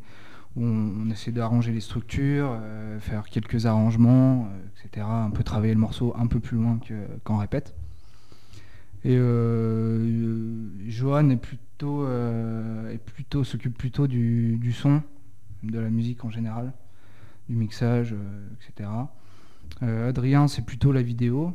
où 0.55 0.63
on, 0.63 1.09
essaie 1.09 1.31
d'arranger 1.31 1.71
les 1.71 1.81
structures, 1.81 2.49
euh, 2.51 2.99
faire 2.99 3.25
quelques 3.29 3.65
arrangements, 3.65 4.47
euh, 4.51 4.85
etc. 4.85 5.05
Un 5.09 5.31
peu 5.31 5.43
travailler 5.43 5.73
le 5.73 5.79
morceau 5.79 6.13
un 6.17 6.27
peu 6.27 6.39
plus 6.39 6.57
loin 6.57 6.79
que- 6.79 7.07
qu'en 7.23 7.37
répète. 7.37 7.75
Et 9.03 9.15
euh, 9.17 10.67
Johan 10.87 11.29
s'occupe 13.43 13.77
plutôt 13.77 14.07
du, 14.07 14.73
son, 14.73 15.03
de 15.63 15.79
la 15.79 15.89
musique 15.89 16.25
en 16.25 16.31
général, 16.31 16.73
du 17.47 17.55
mixage, 17.55 18.15
etc. 18.67 18.89
Adrien, 19.81 20.47
c'est 20.47 20.63
plutôt 20.65 20.91
la 20.91 21.03
vidéo. 21.03 21.53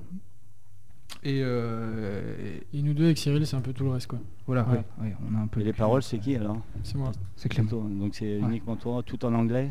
Et, 1.25 1.41
euh, 1.43 2.35
et 2.73 2.79
Et 2.79 2.83
nous 2.83 2.95
deux 2.95 3.05
avec 3.05 3.19
Cyril, 3.19 3.47
c'est 3.47 3.57
un 3.57 3.61
peu 3.61 3.73
tout 3.73 3.85
le 3.85 3.91
reste 3.91 4.07
quoi. 4.07 4.19
voilà, 4.47 4.63
Ouais. 4.69 4.77
ouais, 4.77 4.85
ouais, 5.09 5.17
on 5.31 5.37
a 5.39 5.43
un 5.43 5.47
peu. 5.47 5.61
Et 5.61 5.65
les 5.65 5.73
paroles, 5.73 6.03
c'est 6.03 6.19
qui 6.19 6.35
alors 6.37 6.59
C'est 6.83 6.97
moi. 6.97 7.13
C'est 7.37 7.49
Clément. 7.49 7.71
Donc 7.89 8.15
c'est 8.15 8.37
Ouais. 8.37 8.41
uniquement 8.49 8.77
toi, 8.77 9.03
tout 9.05 9.23
en 9.25 9.35
anglais 9.35 9.71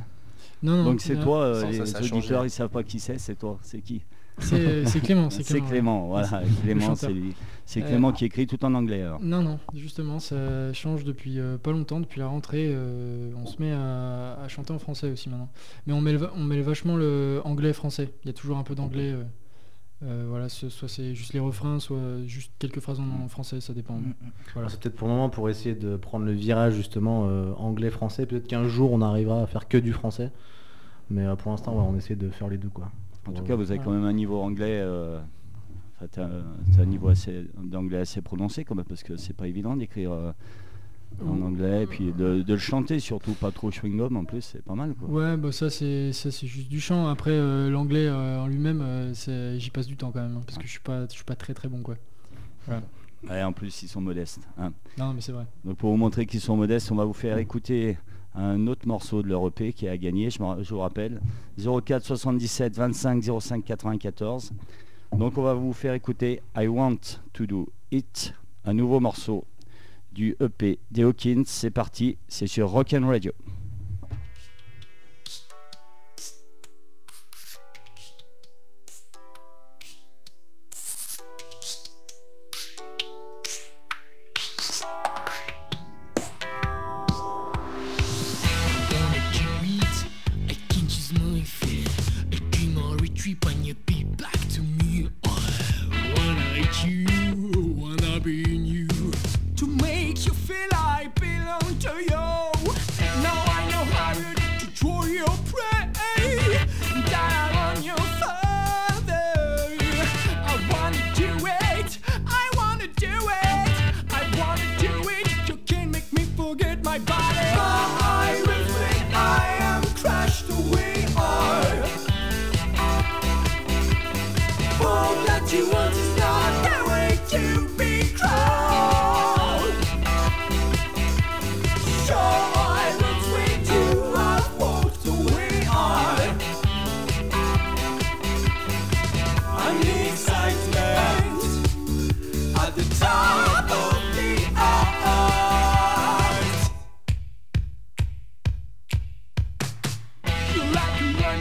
Non, 0.64 0.78
non. 0.78 0.84
Donc 0.86 1.02
c'est 1.02 1.20
toi, 1.20 1.40
euh, 1.44 1.66
les 1.70 1.78
ça, 1.78 1.86
ça 1.86 1.98
a 2.00 2.02
auditeurs 2.02 2.46
ils 2.46 2.50
savent 2.50 2.70
pas 2.70 2.84
qui 2.84 3.00
c'est, 3.00 3.18
c'est 3.18 3.36
toi, 3.36 3.58
c'est 3.62 3.82
qui 3.82 4.02
C'est 4.40 5.02
Clément, 5.02 5.30
c'est 5.30 5.44
Clément. 5.48 5.64
ouais. 5.66 5.70
Clément, 5.70 6.08
voilà. 6.08 6.42
Clément, 6.64 6.96
c'est 6.96 7.12
lui. 7.12 7.34
C'est 7.66 7.84
Euh, 7.84 7.88
Clément 7.88 8.12
qui 8.14 8.26
écrit 8.26 8.48
tout 8.48 8.64
en 8.64 8.74
anglais. 8.74 9.02
alors. 9.04 9.22
Non, 9.22 9.42
non, 9.42 9.60
justement, 9.76 10.20
ça 10.20 10.72
change 10.74 11.04
depuis 11.04 11.40
euh, 11.40 11.58
pas 11.58 11.72
longtemps, 11.72 12.00
depuis 12.00 12.20
la 12.20 12.28
rentrée. 12.28 12.68
euh, 12.72 13.32
on 13.38 13.46
se 13.46 13.62
met 13.62 13.72
à, 13.72 14.40
à 14.42 14.48
chanter 14.48 14.72
en 14.74 14.80
français 14.80 15.12
aussi 15.12 15.30
maintenant. 15.30 15.50
Mais 15.88 15.94
on 15.94 16.02
mêle, 16.02 16.20
on 16.36 16.44
mêle 16.44 16.62
vachement 16.62 16.96
le 16.96 17.42
anglais-français. 17.44 18.12
Il 18.24 18.28
y 18.28 18.30
a 18.30 18.34
toujours 18.34 18.58
un 18.58 18.64
peu 18.64 18.76
d'anglais. 18.76 19.12
euh, 19.12 19.24
euh, 20.04 20.26
voilà, 20.30 20.48
ce- 20.50 20.70
soit 20.70 20.88
c'est 20.88 21.14
juste 21.14 21.34
les 21.34 21.40
refrains, 21.40 21.80
soit 21.80 22.26
juste 22.26 22.52
quelques 22.60 22.80
phrases 22.80 23.00
en, 23.00 23.26
en 23.26 23.28
français, 23.28 23.60
ça 23.62 23.74
dépend. 23.74 23.96
Mm. 23.96 24.14
Voilà. 24.54 24.70
C'est 24.70 24.80
peut-être 24.80 24.96
pour 24.96 25.08
le 25.08 25.14
moment 25.14 25.30
pour 25.30 25.50
essayer 25.50 25.76
de 25.76 25.98
prendre 25.98 26.26
le 26.26 26.32
virage 26.32 26.74
justement 26.76 27.28
euh, 27.28 27.52
anglais-français. 27.58 28.26
Peut-être 28.26 28.48
qu'un 28.48 28.66
jour 28.68 28.92
on 28.92 29.02
arrivera 29.02 29.42
à 29.42 29.48
faire 29.48 29.68
que 29.68 29.78
du 29.78 29.92
français. 29.94 30.32
Mais 31.10 31.26
euh, 31.26 31.36
pour 31.36 31.52
l'instant, 31.52 31.74
ouais, 31.76 31.84
on 31.88 31.98
essaie 31.98 32.16
de 32.16 32.30
faire 32.30 32.48
les 32.50 32.58
deux 32.58 32.70
quoi. 32.70 32.92
En 33.28 33.32
tout 33.34 33.44
cas, 33.44 33.56
vous 33.56 33.72
avez 33.72 33.80
quand 33.80 33.92
même 33.92 34.06
un 34.06 34.14
niveau 34.14 34.40
anglais. 34.42 34.80
euh, 34.82 35.20
t'as 36.12 36.28
un 36.80 36.86
niveau 36.86 37.10
assez- 37.10 37.48
d'anglais 37.62 37.98
assez 37.98 38.22
prononcé, 38.22 38.64
quand 38.64 38.76
même, 38.76 38.86
parce 38.86 39.04
que 39.04 39.18
c'est 39.18 39.34
pas 39.36 39.48
évident 39.48 39.76
d'écrire 39.76 40.12
euh, 40.14 40.32
en 41.26 41.42
anglais, 41.42 41.84
et 41.84 41.86
puis 41.86 42.12
de, 42.14 42.42
de 42.42 42.54
le 42.54 42.60
chanter 42.60 43.00
surtout, 43.00 43.34
pas 43.34 43.52
trop 43.52 43.70
chewing-gum 43.72 44.16
en 44.16 44.24
plus, 44.24 44.42
c'est 44.42 44.64
pas 44.64 44.76
mal. 44.76 44.94
Quoi. 44.96 45.10
Ouais, 45.10 45.38
bah 45.38 45.52
ça 45.52 45.70
c'est 45.70 46.14
ça 46.14 46.32
c'est 46.32 46.48
juste 46.48 46.70
du 46.70 46.80
chant. 46.80 47.08
Après 47.08 47.32
euh, 47.32 47.70
l'anglais 47.70 48.08
euh, 48.08 48.40
en 48.40 48.48
lui-même, 48.48 48.82
euh, 48.82 49.58
j'y 49.58 49.70
passe 49.70 49.88
du 49.88 49.98
temps 49.98 50.12
quand 50.12 50.22
même, 50.22 50.38
hein, 50.38 50.42
parce 50.46 50.58
que 50.58 50.66
je 50.66 50.70
suis 50.72 50.80
pas 50.80 51.06
je 51.08 51.14
suis 51.16 51.24
pas 51.26 51.36
très 51.36 51.54
très 51.54 51.68
bon 51.68 51.82
quoi. 51.82 51.96
Et 53.30 53.44
en 53.44 53.52
plus, 53.52 53.84
ils 53.84 53.90
sont 53.90 54.00
modestes. 54.02 54.40
hein. 54.58 54.72
Non 54.98 55.14
mais 55.14 55.22
c'est 55.22 55.34
vrai. 55.34 55.46
Donc 55.66 55.78
pour 55.78 55.92
vous 55.92 55.98
montrer 55.98 56.26
qu'ils 56.26 56.40
sont 56.40 56.56
modestes, 56.56 56.92
on 56.92 56.96
va 56.96 57.04
vous 57.06 57.14
faire 57.14 57.38
écouter 57.38 57.98
un 58.36 58.68
autre 58.68 58.88
morceau 58.88 59.22
de 59.24 59.28
leur 59.28 59.46
EP 59.48 59.74
qui 59.74 59.88
a 59.90 59.98
gagné, 59.98 60.30
je, 60.30 60.38
je 60.62 60.70
vous 60.74 60.80
rappelle, 60.80 61.20
04 61.58 62.06
77 62.06 62.76
25 62.78 63.24
05 63.42 63.66
94. 63.66 64.54
Donc 65.18 65.38
on 65.38 65.42
va 65.42 65.54
vous 65.54 65.74
faire 65.74 65.94
écouter 65.96 66.42
I 66.56 66.68
Want 66.68 67.00
to 67.34 67.46
Do 67.46 67.68
It, 67.92 68.34
un 68.64 68.74
nouveau 68.74 69.00
morceau 69.00 69.44
du 70.12 70.36
EP 70.40 70.80
des 70.92 71.04
Hawkins. 71.04 71.44
C'est 71.46 71.72
parti, 71.72 72.18
c'est 72.28 72.48
sur 72.48 72.70
Rock 72.70 72.96
Radio. 73.02 73.32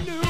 Like 0.07 0.28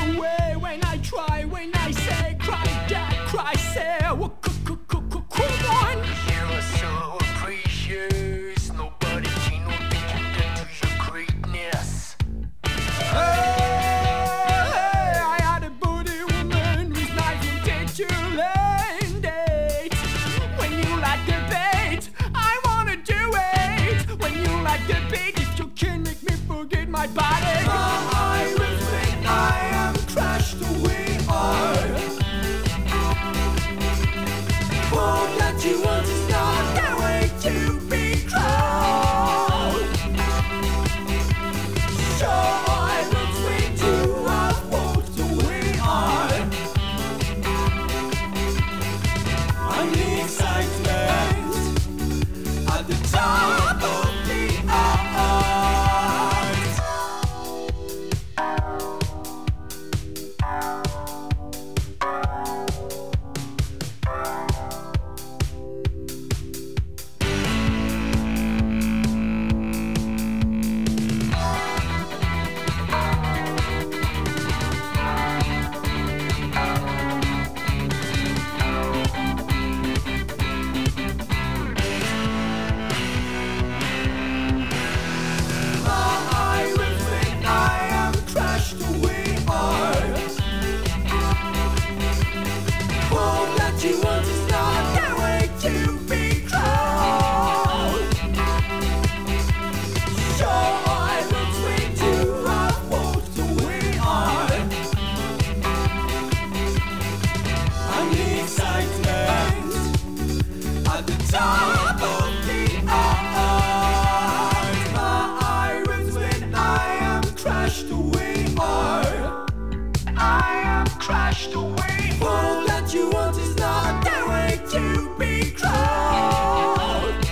away. 121.46 122.18
All 122.20 122.66
that 122.66 122.92
you 122.92 123.10
want 123.10 123.36
is 123.38 123.56
not 123.56 124.04
the 124.04 124.26
way 124.28 124.60
to 124.72 125.14
be 125.18 125.50
crowned. 125.52 127.24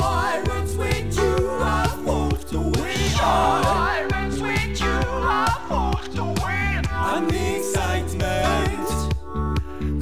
Irons 0.00 0.76
when 0.76 1.12
you 1.12 1.48
have 1.60 2.04
walked 2.04 2.52
away. 2.52 2.94
So 3.16 3.24
irons 3.24 4.40
when 4.40 4.70
you 4.70 4.96
have 5.30 5.70
walked 5.70 6.16
away. 6.16 6.82
I'm 6.90 7.28
the 7.28 7.56
excitement 7.58 9.14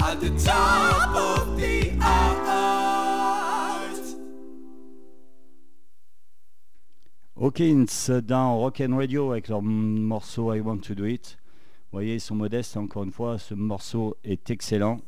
at 0.03 0.21
the 0.21 0.31
top 0.39 1.17
of 1.17 1.42
Hawkins 7.47 7.87
dans 8.25 8.57
Rock 8.57 8.81
and 8.89 8.97
Radio 8.97 9.33
avec 9.33 9.49
leur 9.49 9.63
morceau 9.63 10.55
I 10.55 10.61
Want 10.61 10.79
to 10.79 10.95
Do 10.95 11.05
It. 11.07 11.39
Vous 11.91 11.97
voyez, 11.97 12.15
ils 12.15 12.21
sont 12.21 12.37
modestes, 12.37 12.77
encore 12.77 13.03
une 13.03 13.11
fois, 13.11 13.37
ce 13.39 13.53
morceau 13.55 14.17
est 14.23 14.49
excellent. 14.51 15.01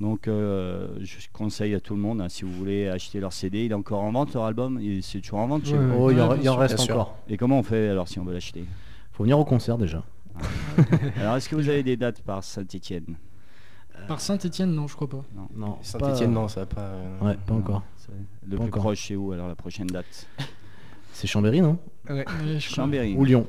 Donc 0.00 0.26
euh, 0.26 0.96
je 1.00 1.26
conseille 1.32 1.74
à 1.74 1.80
tout 1.80 1.94
le 1.94 2.00
monde, 2.00 2.20
hein, 2.20 2.28
si 2.28 2.44
vous 2.44 2.52
voulez 2.52 2.88
acheter 2.88 3.18
leur 3.20 3.32
CD, 3.32 3.64
il 3.66 3.70
est 3.72 3.74
encore 3.74 4.02
en 4.02 4.10
vente 4.12 4.34
leur 4.34 4.44
album, 4.44 4.78
Il- 4.80 5.02
c'est 5.02 5.20
toujours 5.20 5.38
en 5.40 5.46
vente 5.48 5.64
chez 5.66 5.76
Ouais, 5.78 5.86
vous? 5.86 5.94
Oh, 6.04 6.10
il 6.10 6.18
y 6.18 6.20
en, 6.20 6.34
il 6.36 6.48
en 6.48 6.56
reste 6.56 6.76
bien 6.76 6.84
encore. 6.94 7.16
Et 7.28 7.36
comment 7.36 7.58
on 7.58 7.62
fait 7.64 7.88
alors 7.88 8.06
si 8.08 8.18
on 8.20 8.24
veut 8.24 8.32
l'acheter? 8.32 8.64
Faut 9.12 9.24
venir 9.24 9.38
au 9.38 9.44
concert 9.44 9.76
déjà. 9.78 10.04
Alors 11.20 11.36
est-ce 11.36 11.48
que 11.48 11.56
vous 11.56 11.68
avez 11.68 11.82
des 11.82 11.96
dates 11.96 12.20
par 12.22 12.44
Saint-Etienne 12.44 13.16
Par 14.06 14.20
Saint-Etienne, 14.20 14.72
non, 14.72 14.86
je 14.86 14.94
crois 14.94 15.08
pas. 15.08 15.24
Non, 15.56 15.78
Saint-Etienne, 15.82 16.32
pas- 16.32 16.40
non, 16.42 16.46
ça 16.48 16.60
va 16.60 16.66
pas. 16.66 16.80
euh, 16.82 17.18
Ouais, 17.20 17.36
pas 17.44 17.54
encore. 17.54 17.82
Le 18.46 18.56
Pas 18.56 18.62
plus 18.62 18.68
encore. 18.70 18.82
proche 18.82 19.06
c'est 19.08 19.16
où 19.16 19.32
alors 19.32 19.48
la 19.48 19.56
prochaine 19.56 19.88
date? 19.88 20.28
C'est 21.18 21.26
Chambéry, 21.26 21.60
non 21.60 21.78
Ouais, 22.08 22.24
crois. 22.24 22.58
Chambéry. 22.60 23.16
Ou 23.16 23.24
Lyon. 23.24 23.44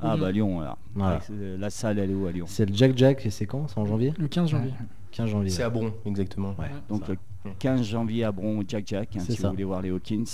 Ah 0.00 0.14
Lyon. 0.16 0.24
bah 0.24 0.32
Lyon 0.32 0.60
alors. 0.60 0.78
Voilà. 0.94 1.20
Euh, 1.30 1.56
La 1.56 1.70
salle 1.70 2.00
elle 2.00 2.10
est 2.10 2.14
où 2.14 2.26
à 2.26 2.32
Lyon 2.32 2.46
C'est 2.48 2.66
le 2.68 2.74
Jack 2.74 2.98
Jack 2.98 3.24
et 3.24 3.30
c'est 3.30 3.46
quand 3.46 3.68
C'est 3.68 3.78
en 3.78 3.86
janvier 3.86 4.12
Le 4.18 4.26
15 4.26 4.50
janvier. 4.50 4.72
15 5.12 5.30
janvier. 5.30 5.50
C'est 5.50 5.62
à 5.62 5.70
Bron, 5.70 5.92
exactement. 6.04 6.54
Ouais. 6.58 6.66
Donc 6.88 7.06
ça. 7.06 7.12
le 7.12 7.50
15 7.60 7.82
janvier 7.84 8.24
à 8.24 8.32
Bron 8.32 8.60
Jack 8.66 8.84
Jack, 8.88 9.14
hein, 9.14 9.20
C'est 9.24 9.32
si 9.34 9.38
ça. 9.38 9.46
vous 9.48 9.54
voulez 9.54 9.62
voir 9.64 9.82
les 9.82 9.90
Hawkins. 9.90 10.24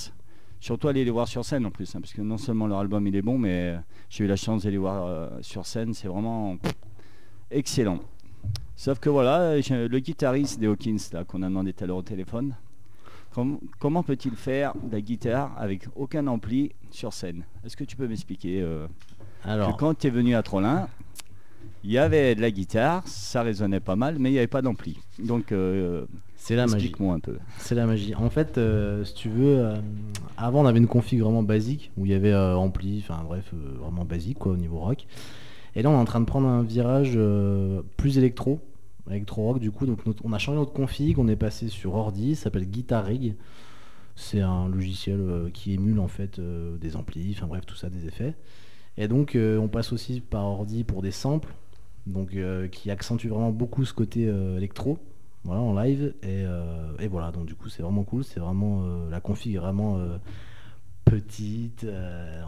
Surtout 0.60 0.88
aller 0.88 1.04
les 1.04 1.10
voir 1.10 1.28
sur 1.28 1.44
scène 1.44 1.66
en 1.66 1.70
plus, 1.70 1.94
hein, 1.94 2.00
parce 2.00 2.14
que 2.14 2.22
non 2.22 2.38
seulement 2.38 2.66
leur 2.66 2.78
album 2.78 3.06
il 3.06 3.14
est 3.16 3.22
bon, 3.22 3.36
mais 3.36 3.74
euh, 3.74 3.78
j'ai 4.08 4.24
eu 4.24 4.26
la 4.26 4.36
chance 4.36 4.62
de 4.64 4.70
les 4.70 4.78
voir 4.78 5.04
euh, 5.06 5.28
sur 5.42 5.66
scène, 5.66 5.92
c'est 5.92 6.08
vraiment 6.08 6.56
excellent. 7.50 7.98
Sauf 8.76 8.98
que 8.98 9.10
voilà, 9.10 9.56
le 9.56 9.98
guitariste 9.98 10.58
des 10.58 10.66
Hawkins 10.68 10.96
là 11.12 11.24
qu'on 11.24 11.42
a 11.42 11.46
demandé 11.48 11.72
tout 11.74 11.84
à 11.84 11.86
l'heure 11.86 11.98
au 11.98 12.02
téléphone, 12.02 12.54
com- 13.34 13.58
comment 13.78 14.02
peut-il 14.02 14.32
faire 14.36 14.72
de 14.82 14.92
la 14.92 15.00
guitare 15.00 15.54
avec 15.58 15.86
aucun 15.96 16.26
ampli 16.26 16.72
sur 16.90 17.12
scène? 17.12 17.44
Est-ce 17.64 17.76
que 17.76 17.84
tu 17.84 17.96
peux 17.96 18.06
m'expliquer 18.06 18.60
euh, 18.62 18.86
que 19.44 19.76
quand 19.78 19.98
tu 19.98 20.06
es 20.06 20.10
venu 20.10 20.34
à 20.34 20.42
Trollin, 20.42 20.88
il 21.84 21.90
y 21.90 21.98
avait 21.98 22.34
de 22.34 22.40
la 22.40 22.50
guitare, 22.50 23.02
ça 23.06 23.42
résonnait 23.42 23.80
pas 23.80 23.96
mal, 23.96 24.16
mais 24.18 24.28
il 24.30 24.32
n'y 24.32 24.38
avait 24.38 24.46
pas 24.46 24.62
d'ampli. 24.62 24.98
Donc 25.18 25.50
euh, 25.50 26.06
c'est 26.36 26.54
la 26.54 26.66
magie. 26.66 26.74
explique-moi 26.86 27.14
un 27.14 27.20
peu. 27.20 27.38
C'est 27.58 27.74
la 27.74 27.86
magie. 27.86 28.14
En 28.14 28.30
fait, 28.30 28.58
euh, 28.58 29.04
si 29.04 29.14
tu 29.14 29.28
veux, 29.28 29.58
euh, 29.58 29.76
avant 30.36 30.62
on 30.62 30.66
avait 30.66 30.78
une 30.78 30.86
config 30.86 31.20
vraiment 31.20 31.42
basique 31.42 31.90
où 31.96 32.06
il 32.06 32.12
y 32.12 32.14
avait 32.14 32.34
ampli, 32.34 33.04
enfin 33.04 33.22
bref, 33.24 33.52
vraiment 33.80 34.04
basique 34.04 34.38
quoi 34.38 34.52
au 34.52 34.56
niveau 34.56 34.78
rock. 34.78 35.06
Et 35.74 35.82
là, 35.82 35.90
on 35.90 35.94
est 35.94 36.00
en 36.00 36.04
train 36.04 36.20
de 36.20 36.26
prendre 36.26 36.46
un 36.46 36.62
virage 36.62 37.18
plus 37.96 38.18
électro, 38.18 38.60
électro 39.10 39.42
rock 39.44 39.58
du 39.58 39.70
coup. 39.70 39.86
Donc 39.86 40.00
on 40.24 40.32
a 40.32 40.38
changé 40.38 40.58
notre 40.58 40.72
config, 40.72 41.18
on 41.18 41.28
est 41.28 41.36
passé 41.36 41.68
sur 41.68 41.94
ordi, 41.94 42.34
ça 42.34 42.44
s'appelle 42.44 42.66
Guitar 42.66 43.04
Rig. 43.04 43.36
C'est 44.14 44.40
un 44.40 44.68
logiciel 44.68 45.20
euh, 45.20 45.50
qui 45.50 45.72
émule 45.72 45.98
en 45.98 46.08
fait 46.08 46.38
euh, 46.38 46.76
des 46.76 46.96
amplis, 46.96 47.34
enfin 47.36 47.46
bref 47.46 47.64
tout 47.66 47.76
ça, 47.76 47.88
des 47.88 48.06
effets. 48.06 48.34
Et 48.98 49.08
donc 49.08 49.34
euh, 49.34 49.58
on 49.58 49.68
passe 49.68 49.92
aussi 49.92 50.20
par 50.20 50.44
ordi 50.44 50.84
pour 50.84 51.02
des 51.02 51.10
samples, 51.10 51.52
donc 52.06 52.36
qui 52.72 52.90
accentue 52.90 53.28
vraiment 53.28 53.50
beaucoup 53.50 53.84
ce 53.84 53.94
côté 53.94 54.22
électro 54.56 54.98
voilà 55.44 55.60
en 55.60 55.74
live 55.74 56.14
et, 56.22 56.44
voilà 57.06 57.32
donc 57.32 57.46
du 57.46 57.54
coup 57.54 57.68
c'est 57.68 57.82
vraiment 57.82 58.02
cool 58.04 58.22
c'est 58.22 58.38
vraiment 58.40 58.84
la 59.08 59.20
config 59.20 59.54
est 59.54 59.58
vraiment 59.58 60.00
petite 61.04 61.86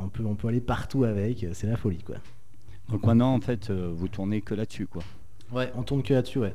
on 0.01 0.09
peut 0.09 0.25
on 0.25 0.35
peut 0.35 0.49
aller 0.49 0.61
partout 0.61 1.05
avec 1.05 1.47
c'est 1.53 1.69
la 1.69 1.77
folie 1.77 2.03
quoi 2.03 2.17
Donc 2.90 3.05
maintenant, 3.05 3.33
en 3.33 3.40
fait, 3.40 3.71
vous 3.71 4.09
tournez 4.09 4.43
que 4.43 4.55
là-dessus, 4.55 4.87
quoi. 4.87 5.03
Ouais 5.55 5.73
on 5.77 5.83
tourne 5.83 6.03
que 6.03 6.12
là-dessus 6.14 6.38
ouais 6.38 6.55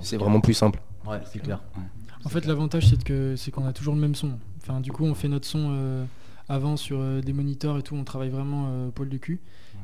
C'est 0.00 0.16
vraiment 0.16 0.40
plus 0.40 0.54
simple. 0.54 0.80
ouais 1.06 1.20
c'est 1.26 1.38
clair 1.40 1.60
En 2.24 2.28
fait, 2.28 2.44
l'avantage, 2.46 2.86
c'est 2.88 3.02
que 3.02 3.34
c'est 3.36 3.50
qu'on 3.50 3.64
a 3.66 3.72
toujours 3.72 3.94
le 3.94 4.00
même 4.00 4.14
son. 4.14 4.32
Enfin, 4.62 4.80
du 4.80 4.92
coup, 4.92 5.04
on 5.04 5.14
fait 5.14 5.28
notre 5.28 5.46
son 5.46 5.68
euh, 5.72 6.04
avant 6.50 6.76
sur 6.76 6.98
euh, 7.00 7.22
des 7.22 7.32
moniteurs 7.32 7.78
et 7.78 7.82
tout. 7.82 7.94
On 7.94 8.04
travaille 8.04 8.28
vraiment 8.28 8.66
euh, 8.68 8.88
au 8.88 8.90
poil 8.90 9.08
du 9.08 9.18
cul. 9.18 9.40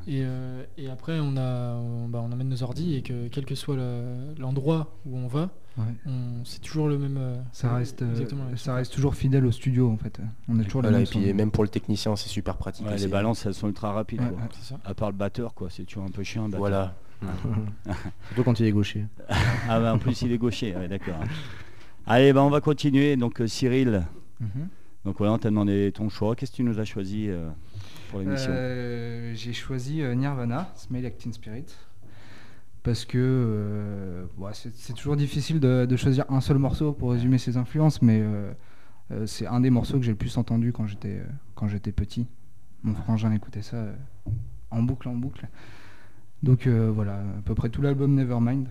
Et, 0.06 0.20
euh, 0.22 0.62
et 0.76 0.88
après, 0.90 1.18
on, 1.20 1.36
a, 1.38 1.74
on, 1.76 2.08
bah, 2.08 2.20
on 2.22 2.30
amène 2.32 2.48
nos 2.50 2.62
ordi 2.62 2.94
et 2.94 3.00
que 3.02 3.28
quel 3.28 3.44
que 3.46 3.54
soit 3.54 3.74
le- 3.76 4.34
l'endroit 4.38 4.92
où 5.06 5.16
on 5.16 5.26
va, 5.28 5.48
Ouais. 5.78 5.84
c'est 6.44 6.60
toujours 6.60 6.88
le 6.88 6.96
même. 6.98 7.16
euh, 7.18 7.36
Ça 7.52 7.74
reste, 7.74 8.00
euh, 8.02 8.14
le 8.50 8.56
ça 8.56 8.74
reste 8.74 8.92
toujours 8.94 9.14
fidèle 9.14 9.44
au 9.46 9.52
studio 9.52 9.90
en 9.90 9.96
fait. 9.98 10.20
On 10.48 10.58
a 10.60 10.64
toujours 10.64 10.80
le 10.82 10.88
Voilà, 10.88 10.98
même 10.98 11.06
et 11.06 11.10
puis 11.10 11.28
son. 11.30 11.34
même 11.34 11.50
pour 11.50 11.64
le 11.64 11.68
technicien, 11.70 12.16
c'est 12.16 12.28
super 12.30 12.56
pratique. 12.56 12.86
Ouais, 12.86 12.96
les 12.98 13.08
balances, 13.08 13.44
elles 13.46 13.54
sont 13.54 13.68
ultra 13.68 13.92
rapides, 13.92 14.20
Ouais, 14.20 14.28
quoi. 14.28 14.38
ouais. 14.38 14.48
C'est 14.60 14.74
ça. 14.74 14.80
À 14.84 14.94
part 14.94 15.10
le 15.10 15.16
batteur, 15.16 15.54
quoi. 15.54 15.68
C'est 15.70 15.84
toujours 15.84 16.04
un 16.04 16.10
peu 16.10 16.22
chiant, 16.22 16.44
batteur. 16.44 16.58
Voilà. 16.60 16.94
surtout 18.28 18.44
quand 18.44 18.60
il 18.60 18.66
est 18.66 18.72
gaucher 18.72 19.06
Ah 19.68 19.80
bah, 19.80 19.94
en 19.94 19.98
plus, 19.98 20.20
il 20.22 20.32
est 20.32 20.38
gaucher, 20.38 20.74
ouais, 20.76 20.88
d'accord. 20.88 21.18
Allez, 22.06 22.32
bah, 22.32 22.42
on 22.42 22.50
va 22.50 22.60
continuer. 22.60 23.16
Donc, 23.16 23.40
euh, 23.40 23.46
Cyril, 23.46 24.04
Mhm. 24.40 24.68
donc 25.06 25.16
voilà, 25.18 25.32
on 25.32 25.38
t'a 25.38 25.48
demandé 25.48 25.90
ton 25.92 26.08
choix. 26.08 26.36
Qu'est-ce 26.36 26.50
que 26.52 26.56
tu 26.56 26.62
nous 26.62 26.78
as 26.78 26.84
choisi 26.84 27.28
euh, 27.28 27.48
pour 28.10 28.20
l'émission? 28.20 28.50
Euh, 28.52 29.32
J'ai 29.34 29.52
choisi 29.54 30.02
Nirvana, 30.02 30.70
Smell 30.74 31.02
Like 31.02 31.18
Teen 31.18 31.32
Spirit. 31.32 31.66
Parce 32.82 33.04
que 33.04 33.18
euh, 33.18 34.26
c'est 34.74 34.92
toujours 34.94 35.16
difficile 35.16 35.58
de, 35.58 35.86
de 35.86 35.96
choisir 35.96 36.24
un 36.28 36.40
seul 36.40 36.58
morceau 36.58 36.92
pour 36.92 37.10
résumer 37.12 37.38
ses 37.38 37.56
influences, 37.56 38.00
mais 38.02 38.22
c'est 39.24 39.46
un 39.46 39.60
des 39.60 39.70
morceaux 39.70 39.98
que 39.98 40.04
j'ai 40.04 40.12
le 40.12 40.16
plus 40.16 40.36
entendu 40.36 40.72
quand 40.72 40.86
j'étais 40.86 41.22
quand 41.56 41.66
j'étais 41.66 41.90
petit. 41.92 42.28
Mon 42.84 42.94
frangin 42.94 43.32
écoutait 43.32 43.62
ça 43.62 43.76
euh, 43.78 43.92
en 44.70 44.82
boucle, 44.82 45.08
en 45.08 45.14
boucle. 45.16 45.48
Donc 46.42 46.66
euh, 46.66 46.90
voilà, 46.90 47.18
à 47.20 47.42
peu 47.44 47.54
près 47.54 47.70
tout 47.70 47.82
l'album 47.82 48.14
Nevermind 48.14 48.68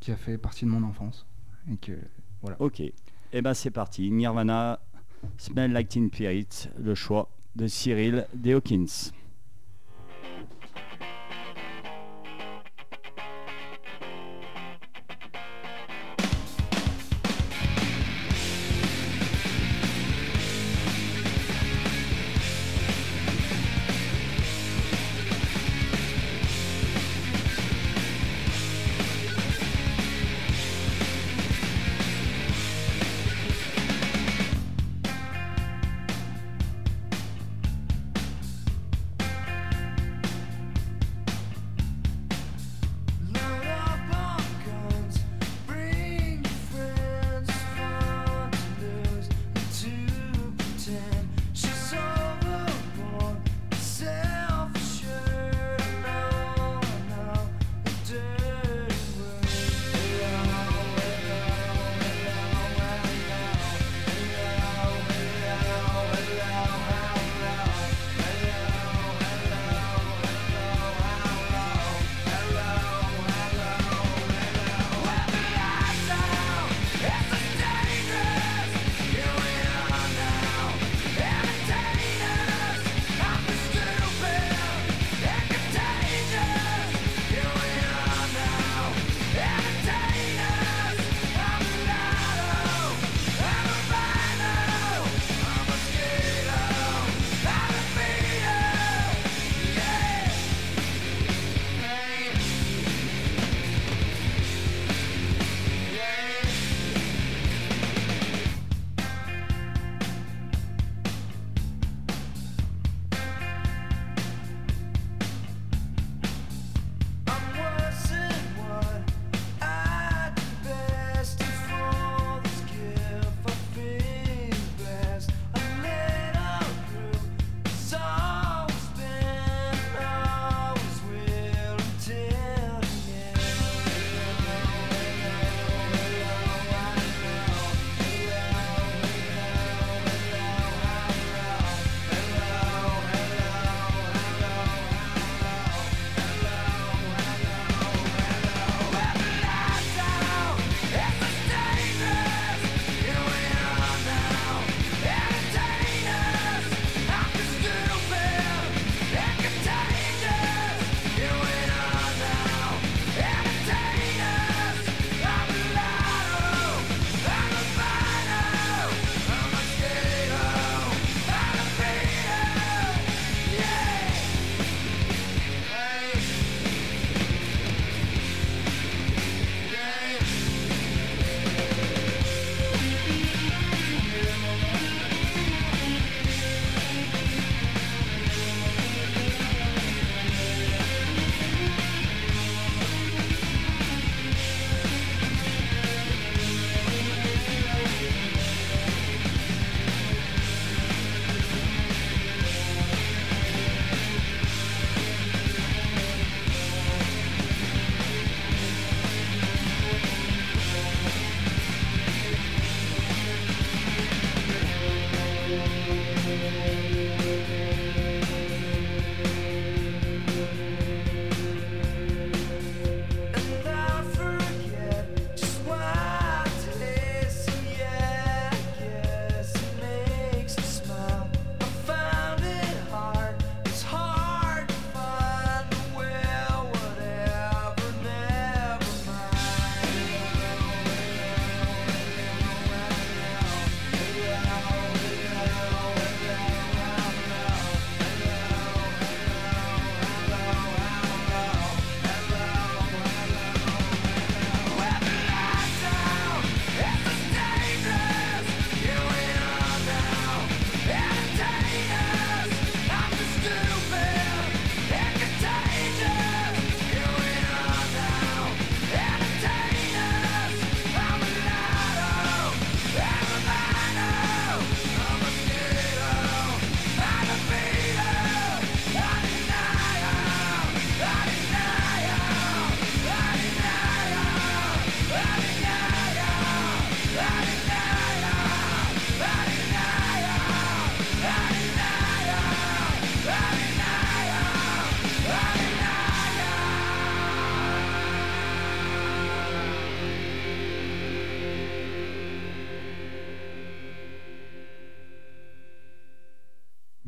qui 0.00 0.12
a 0.12 0.16
fait 0.16 0.38
partie 0.38 0.64
de 0.64 0.70
mon 0.70 0.82
enfance. 0.82 1.26
Et 1.72 1.76
que, 1.76 1.92
Ok. 2.58 2.80
Et 2.80 3.42
ben 3.42 3.54
c'est 3.54 3.70
parti. 3.70 4.10
Nirvana, 4.10 4.80
Smell 5.38 5.72
Like 5.72 5.88
Teen 5.88 6.08
Spirit, 6.08 6.68
le 6.78 6.94
choix 6.94 7.30
de 7.56 7.66
Cyril 7.66 8.26
Dawkins. 8.34 9.12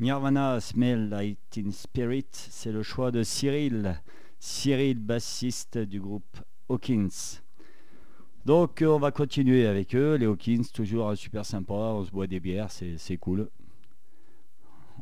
Nirvana 0.06 0.60
Smell 0.60 1.08
Like 1.08 1.36
Teen 1.50 1.72
Spirit, 1.72 2.28
c'est 2.30 2.70
le 2.70 2.84
choix 2.84 3.10
de 3.10 3.24
Cyril. 3.24 4.00
Cyril, 4.38 5.00
bassiste 5.00 5.78
du 5.78 6.00
groupe 6.00 6.38
Hawkins. 6.68 7.40
Donc 8.44 8.82
euh, 8.82 8.86
on 8.86 9.00
va 9.00 9.10
continuer 9.10 9.66
avec 9.66 9.96
eux, 9.96 10.14
les 10.14 10.26
Hawkins, 10.26 10.62
toujours 10.72 11.16
super 11.16 11.44
sympa, 11.44 11.74
on 11.74 12.04
se 12.04 12.12
boit 12.12 12.28
des 12.28 12.38
bières, 12.38 12.70
c'est 12.70 13.16
cool. 13.16 13.50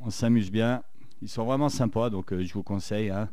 On 0.01 0.09
s'amuse 0.09 0.51
bien, 0.51 0.83
ils 1.21 1.29
sont 1.29 1.45
vraiment 1.45 1.69
sympas, 1.69 2.09
donc 2.09 2.33
euh, 2.33 2.43
je 2.43 2.55
vous 2.55 2.63
conseille, 2.63 3.11
hein, 3.11 3.29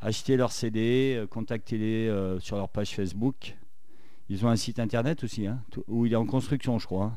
achetez 0.00 0.38
leur 0.38 0.52
CD, 0.52 1.16
euh, 1.18 1.26
contactez-les 1.26 2.38
sur 2.40 2.56
leur 2.56 2.70
page 2.70 2.94
Facebook. 2.94 3.58
Ils 4.30 4.46
ont 4.46 4.48
un 4.48 4.56
site 4.56 4.78
internet 4.78 5.22
aussi, 5.22 5.46
hein, 5.46 5.62
où 5.86 6.06
il 6.06 6.14
est 6.14 6.16
en 6.16 6.24
construction 6.24 6.78
je 6.78 6.86
crois. 6.86 7.12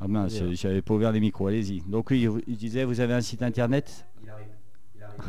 Ah 0.00 0.08
mince, 0.08 0.38
Yeah. 0.38 0.52
j'avais 0.54 0.82
pas 0.82 0.94
ouvert 0.94 1.10
les 1.12 1.20
micros, 1.20 1.46
allez-y. 1.46 1.80
Donc 1.88 2.10
oui, 2.10 2.28
il 2.46 2.56
disait, 2.56 2.84
vous 2.84 3.00
avez 3.00 3.14
un 3.14 3.20
site 3.20 3.42
internet? 3.42 4.06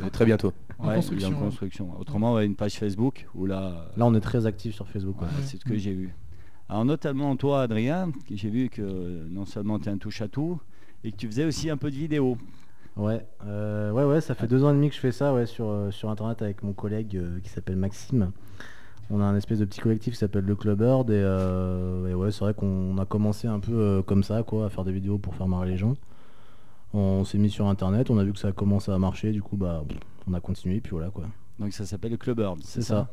Euh, 0.03 0.09
Très 0.11 0.25
bientôt. 0.25 0.51
En 0.79 0.89
Ouais, 0.89 0.95
construction, 0.95 1.29
il 1.29 1.31
est 1.31 1.35
en 1.35 1.39
ouais. 1.39 1.45
construction. 1.45 1.99
Autrement, 1.99 2.33
ouais, 2.33 2.45
une 2.45 2.55
page 2.55 2.73
Facebook 2.75 3.25
où 3.33 3.45
là, 3.45 3.89
Là, 3.95 4.05
on 4.05 4.13
est 4.13 4.19
très 4.19 4.45
actif 4.45 4.75
sur 4.75 4.87
Facebook. 4.87 5.21
ouais. 5.21 5.27
voilà, 5.31 5.45
c'est 5.45 5.57
ce 5.57 5.63
que 5.63 5.77
j'ai 5.77 5.93
vu. 5.93 6.13
Alors 6.67 6.83
notamment 6.83 7.37
toi, 7.37 7.61
Adrien, 7.61 8.11
j'ai 8.29 8.49
vu 8.49 8.67
que 8.69 8.81
euh, 8.81 9.25
non 9.29 9.45
seulement 9.45 9.79
tu 9.79 9.87
es 9.87 9.91
un 9.91 9.97
touche 9.97 10.21
à 10.21 10.27
tout 10.27 10.59
et 11.05 11.11
que 11.13 11.15
tu 11.15 11.27
faisais 11.27 11.45
aussi 11.45 11.69
un 11.69 11.77
peu 11.77 11.89
de 11.89 11.95
vidéo. 11.95 12.37
Ouais, 12.97 13.25
euh, 13.45 13.91
ouais, 13.91 14.03
ouais, 14.03 14.19
ça 14.19 14.35
fait 14.35 14.47
deux 14.47 14.65
ans 14.65 14.71
et 14.71 14.73
demi 14.73 14.89
que 14.89 14.95
je 14.95 14.99
fais 14.99 15.13
ça 15.13 15.33
ouais, 15.33 15.45
sur, 15.45 15.69
euh, 15.69 15.91
sur 15.91 16.09
internet 16.09 16.41
avec 16.41 16.63
mon 16.63 16.73
collègue 16.73 17.15
euh, 17.15 17.39
qui 17.39 17.47
s'appelle 17.47 17.77
Maxime. 17.77 18.31
On 19.09 19.21
a 19.21 19.23
un 19.23 19.35
espèce 19.35 19.59
de 19.59 19.65
petit 19.65 19.79
collectif 19.79 20.13
qui 20.13 20.19
s'appelle 20.19 20.43
le 20.43 20.55
Clubbird 20.55 21.09
et, 21.09 21.13
euh, 21.13 22.09
et 22.09 22.13
ouais, 22.13 22.31
c'est 22.31 22.41
vrai 22.41 22.53
qu'on 22.53 22.97
a 22.97 23.05
commencé 23.05 23.47
un 23.47 23.59
peu 23.59 23.71
euh, 23.73 24.01
comme 24.01 24.23
ça, 24.23 24.43
quoi, 24.43 24.65
à 24.65 24.69
faire 24.69 24.83
des 24.83 24.91
vidéos 24.91 25.17
pour 25.17 25.33
faire 25.35 25.47
marrer 25.47 25.69
les 25.69 25.77
gens. 25.77 25.95
On 26.93 27.23
s'est 27.23 27.37
mis 27.37 27.49
sur 27.49 27.67
internet, 27.67 28.09
on 28.09 28.17
a 28.17 28.23
vu 28.23 28.33
que 28.33 28.39
ça 28.39 28.49
a 28.49 28.51
commencé 28.51 28.91
à 28.91 28.97
marcher, 28.97 29.31
du 29.31 29.41
coup, 29.41 29.55
bah, 29.55 29.83
on 30.29 30.33
a 30.33 30.39
continué, 30.41 30.81
puis 30.81 30.91
voilà, 30.91 31.09
quoi. 31.09 31.25
Donc 31.59 31.73
ça 31.73 31.85
s'appelle 31.85 32.11
le 32.11 32.17
Clubbird, 32.17 32.59
C'est 32.63 32.81
ça. 32.81 33.09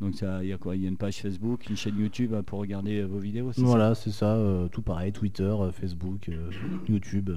Donc 0.00 0.14
ça, 0.14 0.42
il 0.42 0.48
y 0.48 0.52
a 0.52 0.58
quoi? 0.58 0.74
Il 0.76 0.82
y 0.82 0.86
a 0.86 0.88
une 0.88 0.96
page 0.96 1.20
Facebook, 1.20 1.68
une 1.68 1.76
chaîne 1.76 1.98
YouTube 1.98 2.34
hein, 2.34 2.42
pour 2.42 2.58
regarder 2.58 3.00
euh, 3.00 3.06
vos 3.06 3.18
vidéos. 3.18 3.50
Voilà, 3.56 3.94
c'est 3.94 4.10
ça, 4.10 4.38
tout 4.70 4.82
pareil, 4.82 5.12
Twitter, 5.12 5.54
Facebook, 5.72 6.30
YouTube. 6.88 7.30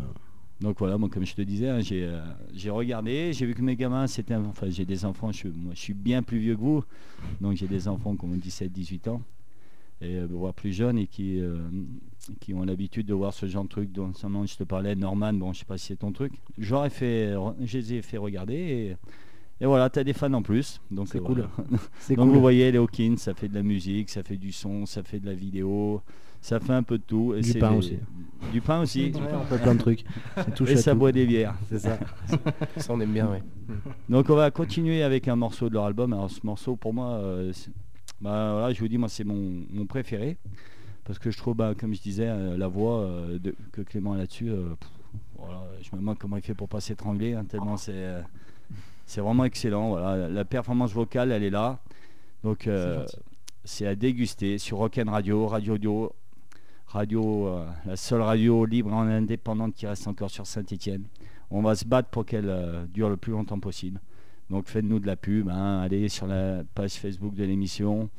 Donc 0.60 0.80
voilà, 0.80 0.98
moi 0.98 1.08
comme 1.10 1.26
je 1.26 1.36
te 1.36 1.42
disais, 1.44 1.70
hein, 1.70 1.80
j'ai 1.82 2.04
euh, 2.04 2.20
j'ai 2.54 2.72
regardé, 2.72 3.32
j'ai 3.32 3.46
vu 3.46 3.54
que 3.54 3.62
mes 3.62 3.76
gamins, 3.76 4.08
c'était, 4.08 4.34
enfin 4.36 4.68
j'ai 4.70 4.86
des 4.86 5.06
enfants, 5.06 5.32
je, 5.32 5.38
suis- 5.38 5.50
moi 5.50 5.74
je 5.76 5.80
suis 5.80 5.94
bien 5.94 6.24
plus 6.24 6.40
vieux 6.40 6.56
que 6.56 6.62
vous, 6.62 6.84
donc 7.42 7.56
j'ai 7.56 7.68
des 7.68 7.88
enfants 7.88 8.16
qui 8.16 8.26
ont 8.26 8.30
17-18 8.36 9.08
ans, 9.10 9.22
et 10.02 10.16
euh, 10.16 10.28
voire 10.30 10.56
plus 10.56 10.74
jeunes, 10.74 10.98
et 10.98 11.06
qui, 11.06 11.40
euh, 11.40 11.60
qui 12.40 12.56
ont 12.56 12.64
l'habitude 12.64 13.06
de 13.06 13.14
voir 13.14 13.34
ce 13.36 13.46
genre 13.46 13.66
de 13.66 13.70
truc 13.70 13.92
dont 13.92 14.12
je 14.14 14.58
te 14.58 14.64
parlais, 14.64 14.96
Norman, 14.96 15.32
bon 15.34 15.54
je 15.54 15.60
sais 15.60 15.66
pas 15.66 15.78
si 15.78 15.88
c'est 15.88 15.98
ton 15.98 16.12
truc, 16.12 16.34
j'aurais 16.58 16.90
fait, 16.90 17.34
je 17.64 17.78
les 17.78 17.94
ai 17.94 18.02
fait 18.02 18.18
regarder, 18.18 18.56
et, 18.56 18.96
et 19.62 19.66
voilà, 19.68 19.92
tu 19.92 20.00
as 20.00 20.04
des 20.04 20.14
fans 20.14 20.34
en 20.34 20.42
plus, 20.42 20.82
donc 20.90 21.08
C'est 21.08 21.20
cool. 21.20 21.48
voilà. 21.58 21.80
Donc 22.10 22.18
cool. 22.18 22.30
vous 22.30 22.42
voyez, 22.42 22.72
les 22.72 22.80
Hawkins, 22.80 23.18
ça 23.18 23.36
fait 23.36 23.48
de 23.48 23.54
la 23.56 23.64
musique, 23.64 24.10
ça 24.10 24.24
fait 24.24 24.38
du 24.38 24.52
son, 24.52 24.88
ça 24.88 25.04
fait 25.04 25.20
de 25.20 25.28
la 25.28 25.34
vidéo, 25.36 26.02
ça 26.42 26.60
fait 26.60 26.74
un 26.74 26.84
peu 26.84 26.98
de 26.98 27.04
tout. 27.04 27.34
et 27.36 27.42
Du 27.42 27.52
c'est 27.52 27.60
pain 27.60 27.72
des- 27.72 27.78
aussi. 27.78 27.98
Du 28.54 28.62
pain 28.62 28.82
aussi. 28.82 29.12
Ouais, 29.14 29.22
on 29.34 29.44
fait 29.46 29.62
plein 29.62 29.74
de 29.76 29.80
trucs. 29.80 30.04
Touche 30.56 30.70
Et 30.70 30.74
à 30.74 30.78
ça 30.78 30.92
tout. 30.94 31.00
boit 31.00 31.12
des 31.12 31.26
bières. 31.26 31.56
C'est 31.70 31.80
ça. 31.80 31.98
Ça, 32.78 32.94
on 32.94 33.00
aime 33.02 33.12
bien, 33.12 33.30
ouais. 33.30 33.42
Donc 34.10 34.30
on 34.30 34.36
va 34.36 34.52
continuer 34.52 35.02
avec 35.04 35.28
un 35.28 35.36
morceau 35.36 35.70
de 35.70 35.74
leur 35.74 35.86
album. 35.86 36.14
Alors 36.14 36.30
ce 36.30 36.40
morceau 36.46 36.76
pour 36.76 36.94
moi, 36.94 37.14
euh, 37.16 37.52
bah, 38.22 38.52
voilà, 38.54 38.74
je 38.74 38.80
vous 38.80 38.88
dis 38.88 38.98
moi 38.98 39.10
c'est 39.10 39.24
mon, 39.24 39.64
mon 39.72 39.86
préféré 39.86 40.38
parce 41.04 41.20
que 41.20 41.32
je 41.32 41.38
trouve, 41.38 41.56
bah, 41.56 41.74
comme 41.78 41.94
je 41.96 42.02
disais, 42.02 42.28
euh, 42.28 42.58
la 42.58 42.68
voix 42.68 43.00
euh, 43.02 43.40
de, 43.40 43.56
que 43.72 43.82
Clément 43.82 44.14
a 44.14 44.18
là-dessus, 44.18 44.50
euh, 44.50 44.70
voilà, 45.38 45.64
je 45.82 45.90
me 45.94 46.00
demande 46.02 46.18
comment 46.20 46.38
il 46.38 46.44
fait 46.44 46.54
pour 46.54 46.68
pas 46.70 46.80
s'étrangler 46.82 47.34
hein, 47.34 47.44
tellement 47.46 47.78
c'est 47.78 47.94
euh, 47.96 48.22
c'est 49.06 49.22
vraiment 49.22 49.46
excellent. 49.46 49.90
Voilà, 49.90 50.28
la 50.30 50.46
performance 50.46 50.92
vocale 50.94 51.32
elle 51.32 51.44
est 51.44 51.50
là, 51.50 51.80
donc 52.44 52.68
euh, 52.68 53.04
c'est 53.64 53.88
à 53.88 53.96
déguster 53.96 54.58
sur 54.60 54.78
Rock'n 54.78 55.10
Radio, 55.10 55.48
Radio 55.48 55.74
Audio. 55.76 56.12
Radio, 56.88 57.48
euh, 57.48 57.66
la 57.86 57.98
seule 57.98 58.22
radio 58.22 58.64
libre 58.64 58.92
et 58.92 59.14
indépendante 59.14 59.74
qui 59.74 59.86
reste 59.86 60.08
encore 60.08 60.30
sur 60.30 60.48
Saint-Etienne. 60.48 61.04
On 61.52 61.62
va 61.62 61.76
se 61.76 61.84
battre 61.84 62.08
pour 62.08 62.26
qu'elle 62.26 62.48
euh, 62.48 62.86
dure 62.86 63.10
le 63.10 63.18
plus 63.18 63.34
longtemps 63.34 63.60
possible. 63.60 64.00
Donc 64.50 64.68
faites-nous 64.68 65.00
de 65.00 65.06
la 65.06 65.18
pub, 65.18 65.50
hein, 65.50 65.82
allez 65.82 66.08
sur 66.08 66.28
la 66.28 66.64
page 66.76 66.94
Facebook 66.94 67.36
de 67.36 67.44
l'émission 67.44 68.10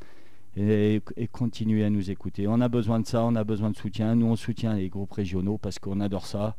et, 0.55 1.01
et 1.17 1.27
continuez 1.27 1.83
à 1.83 1.89
nous 1.89 2.11
écouter. 2.11 2.47
On 2.47 2.61
a 2.61 2.69
besoin 2.69 2.99
de 2.99 3.07
ça, 3.07 3.23
on 3.23 3.35
a 3.35 3.43
besoin 3.43 3.71
de 3.71 3.75
soutien. 3.75 4.13
Nous 4.13 4.27
on 4.27 4.35
soutient 4.35 4.75
les 4.75 4.89
groupes 4.89 5.13
régionaux 5.13 5.57
parce 5.57 5.79
qu'on 5.79 5.99
adore 5.99 6.27
ça. 6.27 6.55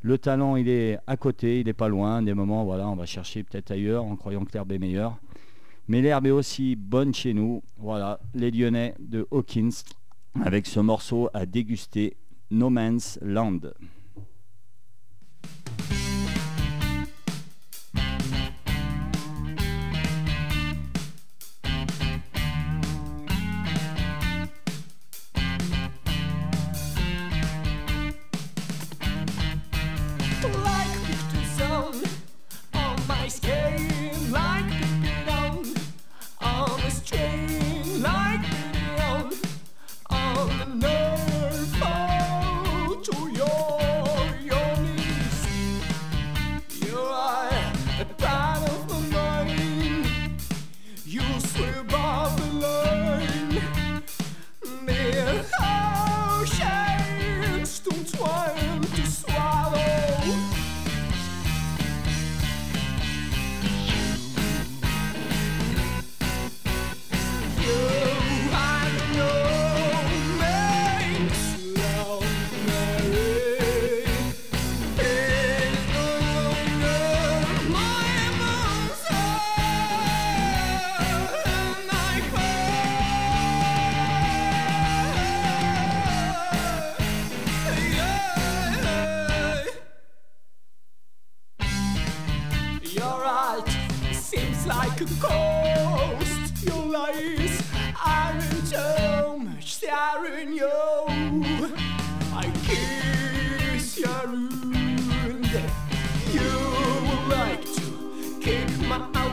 Le 0.00 0.16
talent 0.16 0.56
il 0.56 0.70
est 0.70 0.98
à 1.06 1.18
côté, 1.18 1.60
il 1.60 1.66
n'est 1.66 1.74
pas 1.74 1.88
loin. 1.88 2.22
Des 2.22 2.32
moments, 2.32 2.64
voilà, 2.64 2.88
on 2.88 2.96
va 2.96 3.04
chercher 3.04 3.42
peut-être 3.42 3.70
ailleurs 3.70 4.04
en 4.04 4.16
croyant 4.16 4.46
que 4.46 4.52
l'herbe 4.54 4.72
est 4.72 4.78
meilleure. 4.78 5.18
Mais 5.88 6.00
l'herbe 6.00 6.26
est 6.26 6.30
aussi 6.30 6.74
bonne 6.74 7.12
chez 7.12 7.34
nous. 7.34 7.62
Voilà, 7.76 8.18
les 8.34 8.50
Lyonnais 8.50 8.94
de 8.98 9.28
Hawkins 9.30 9.84
avec 10.42 10.66
ce 10.66 10.80
morceau 10.80 11.28
à 11.34 11.46
déguster, 11.46 12.16
No 12.50 12.70
Man's 12.70 13.18
Land. 13.22 13.60
in 108.54 108.88
my 108.88 109.23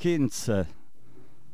Hawkins. 0.00 0.64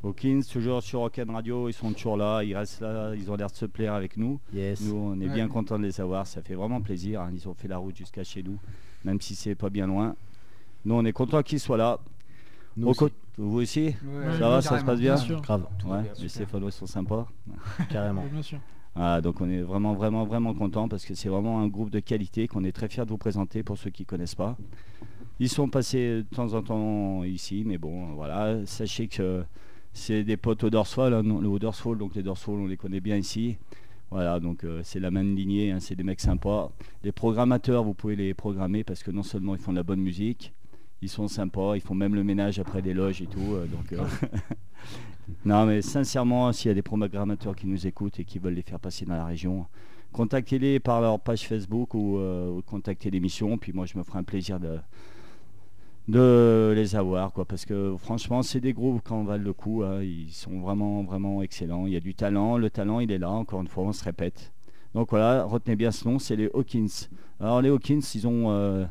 Hawkins, 0.03 0.41
toujours 0.51 0.83
sur 0.83 0.99
Rock'n 0.99 1.29
Radio, 1.31 1.69
ils 1.69 1.73
sont 1.73 1.93
toujours 1.93 2.17
là, 2.17 2.43
ils 2.43 2.53
restent 2.53 2.81
là, 2.81 3.13
ils 3.15 3.31
ont 3.31 3.35
l'air 3.37 3.49
de 3.49 3.55
se 3.55 3.65
plaire 3.65 3.93
avec 3.93 4.17
nous. 4.17 4.37
Yes. 4.53 4.81
Nous, 4.81 4.95
on 4.95 5.17
est 5.21 5.27
Ouais. 5.29 5.33
bien 5.33 5.47
contents 5.47 5.79
de 5.79 5.85
les 5.85 6.01
avoir, 6.01 6.27
ça 6.27 6.41
fait 6.41 6.55
vraiment 6.55 6.81
plaisir. 6.81 7.21
hein. 7.21 7.29
Ils 7.33 7.47
ont 7.47 7.53
fait 7.53 7.69
la 7.69 7.77
route 7.77 7.95
jusqu'à 7.95 8.25
chez 8.25 8.43
nous, 8.43 8.57
même 9.05 9.21
si 9.21 9.33
c'est 9.33 9.55
pas 9.55 9.69
bien 9.69 9.87
loin. 9.87 10.13
Nous, 10.83 10.93
on 10.93 11.05
est 11.05 11.13
contents 11.13 11.41
qu'ils 11.41 11.61
soient 11.61 11.77
là. 11.77 11.99
Nous 12.75 12.87
Au 12.87 12.89
aussi. 12.89 12.99
co- 12.99 13.09
vous 13.37 13.61
aussi? 13.61 13.95
Ouais, 14.03 14.37
Ça 14.37 14.49
va, 14.49 14.61
ça 14.61 14.77
se 14.77 14.83
passe 14.83 14.99
bien? 14.99 15.15
Bien 15.15 15.23
sûr. 15.23 15.41
Grave, 15.41 15.65
Ouais, 15.85 16.01
bien, 16.01 16.11
les. 16.19 16.27
Stéphanos 16.27 16.75
sont 16.75 16.85
sympas. 16.85 17.25
carrément. 17.89 18.23
Ouais, 18.23 18.29
bien 18.29 18.41
sûr. 18.41 18.59
Ah, 18.95 19.21
donc 19.21 19.39
on 19.39 19.49
est 19.49 19.61
vraiment, 19.61 19.93
vraiment, 19.93 20.25
vraiment 20.25 20.53
content 20.53 20.87
parce 20.89 21.05
que 21.05 21.15
c'est 21.15 21.29
vraiment 21.29 21.61
un 21.61 21.67
groupe 21.67 21.89
de 21.89 21.99
qualité 22.01 22.47
qu'on 22.49 22.63
est 22.65 22.73
très 22.73 22.89
fiers 22.89 23.05
de 23.05 23.09
vous 23.09 23.17
présenter 23.17 23.63
pour 23.63 23.77
ceux 23.77 23.89
qui 23.89 24.01
ne 24.03 24.05
connaissent 24.07 24.35
pas. 24.35 24.57
Ils 25.39 25.49
sont 25.49 25.67
passés 25.67 26.23
de 26.29 26.35
temps 26.35 26.53
en 26.53 26.61
temps 26.61 27.23
ici, 27.23 27.63
mais 27.65 27.77
bon, 27.77 28.13
voilà, 28.13 28.65
sachez 28.65 29.07
que 29.07 29.43
c'est 29.91 30.23
des 30.23 30.37
potes 30.37 30.63
au 30.63 30.69
Dorsfall, 30.69 31.13
hein, 31.13 31.27
au 31.29 31.59
Dorsfall, 31.59 31.97
donc 31.97 32.15
les 32.15 32.23
Dorsfall, 32.23 32.55
on 32.55 32.67
les 32.67 32.77
connaît 32.77 32.99
bien 32.99 33.17
ici. 33.17 33.57
Voilà, 34.11 34.39
donc 34.39 34.63
euh, 34.63 34.81
c'est 34.83 34.99
la 34.99 35.09
même 35.09 35.35
lignée, 35.35 35.71
hein, 35.71 35.79
c'est 35.79 35.95
des 35.95 36.03
mecs 36.03 36.19
sympas. 36.19 36.71
Les 37.03 37.11
programmateurs, 37.11 37.83
vous 37.83 37.95
pouvez 37.95 38.15
les 38.15 38.35
programmer 38.35 38.83
parce 38.83 39.01
que 39.01 39.09
non 39.09 39.23
seulement 39.23 39.55
ils 39.55 39.61
font 39.61 39.71
de 39.71 39.77
la 39.77 39.83
bonne 39.83 40.01
musique, 40.01 40.53
ils 41.01 41.09
sont 41.09 41.27
sympas, 41.27 41.75
ils 41.75 41.81
font 41.81 41.95
même 41.95 42.13
le 42.13 42.23
ménage 42.23 42.59
après 42.59 42.81
les 42.81 42.93
loges 42.93 43.23
et 43.23 43.25
tout. 43.25 43.55
euh, 43.55 43.65
donc, 43.65 43.91
euh, 43.91 44.03
non, 45.45 45.65
mais 45.65 45.81
sincèrement, 45.81 46.51
s'il 46.53 46.69
y 46.69 46.71
a 46.71 46.75
des 46.75 46.83
programmateurs 46.83 47.55
qui 47.55 47.65
nous 47.65 47.87
écoutent 47.87 48.19
et 48.19 48.23
qui 48.23 48.37
veulent 48.37 48.53
les 48.53 48.61
faire 48.61 48.79
passer 48.79 49.03
dans 49.03 49.15
la 49.15 49.25
région, 49.25 49.65
contactez-les 50.11 50.79
par 50.79 51.01
leur 51.01 51.19
page 51.19 51.47
Facebook 51.47 51.95
ou 51.95 52.19
contactez 52.67 53.09
l'émission. 53.09 53.57
Puis 53.57 53.73
moi, 53.73 53.87
je 53.87 53.97
me 53.97 54.03
ferai 54.03 54.19
un 54.19 54.23
plaisir 54.23 54.59
de, 54.59 54.77
de 56.07 56.73
les 56.75 56.95
avoir, 56.95 57.31
quoi, 57.31 57.45
parce 57.45 57.65
que 57.65 57.95
franchement, 57.97 58.43
c'est 58.43 58.59
des 58.59 58.73
groupes 58.73 59.01
quand 59.03 59.17
on 59.21 59.23
valent 59.23 59.43
le 59.43 59.53
coup. 59.53 59.83
hein, 59.83 60.01
ils 60.03 60.31
sont 60.31 60.59
vraiment, 60.59 61.03
vraiment 61.03 61.41
excellents. 61.41 61.85
Il 61.87 61.93
y 61.93 61.95
a 61.95 62.01
du 62.01 62.13
talent. 62.13 62.57
Le 62.57 62.69
talent, 62.69 62.99
il 62.99 63.11
est 63.11 63.17
là. 63.17 63.29
Encore 63.29 63.61
une 63.61 63.67
fois, 63.67 63.83
on 63.85 63.93
se 63.93 64.03
répète. 64.03 64.51
Donc 64.93 65.09
voilà, 65.09 65.43
retenez 65.43 65.75
bien 65.75 65.91
ce 65.91 66.07
nom, 66.07 66.19
c'est 66.19 66.35
les 66.35 66.49
Hawkins. 66.53 67.07
Alors 67.39 67.61
les 67.61 67.69
Hawkins, 67.69 68.01
ils 68.13 68.27
ont 68.27 68.51
euh, 68.51 68.85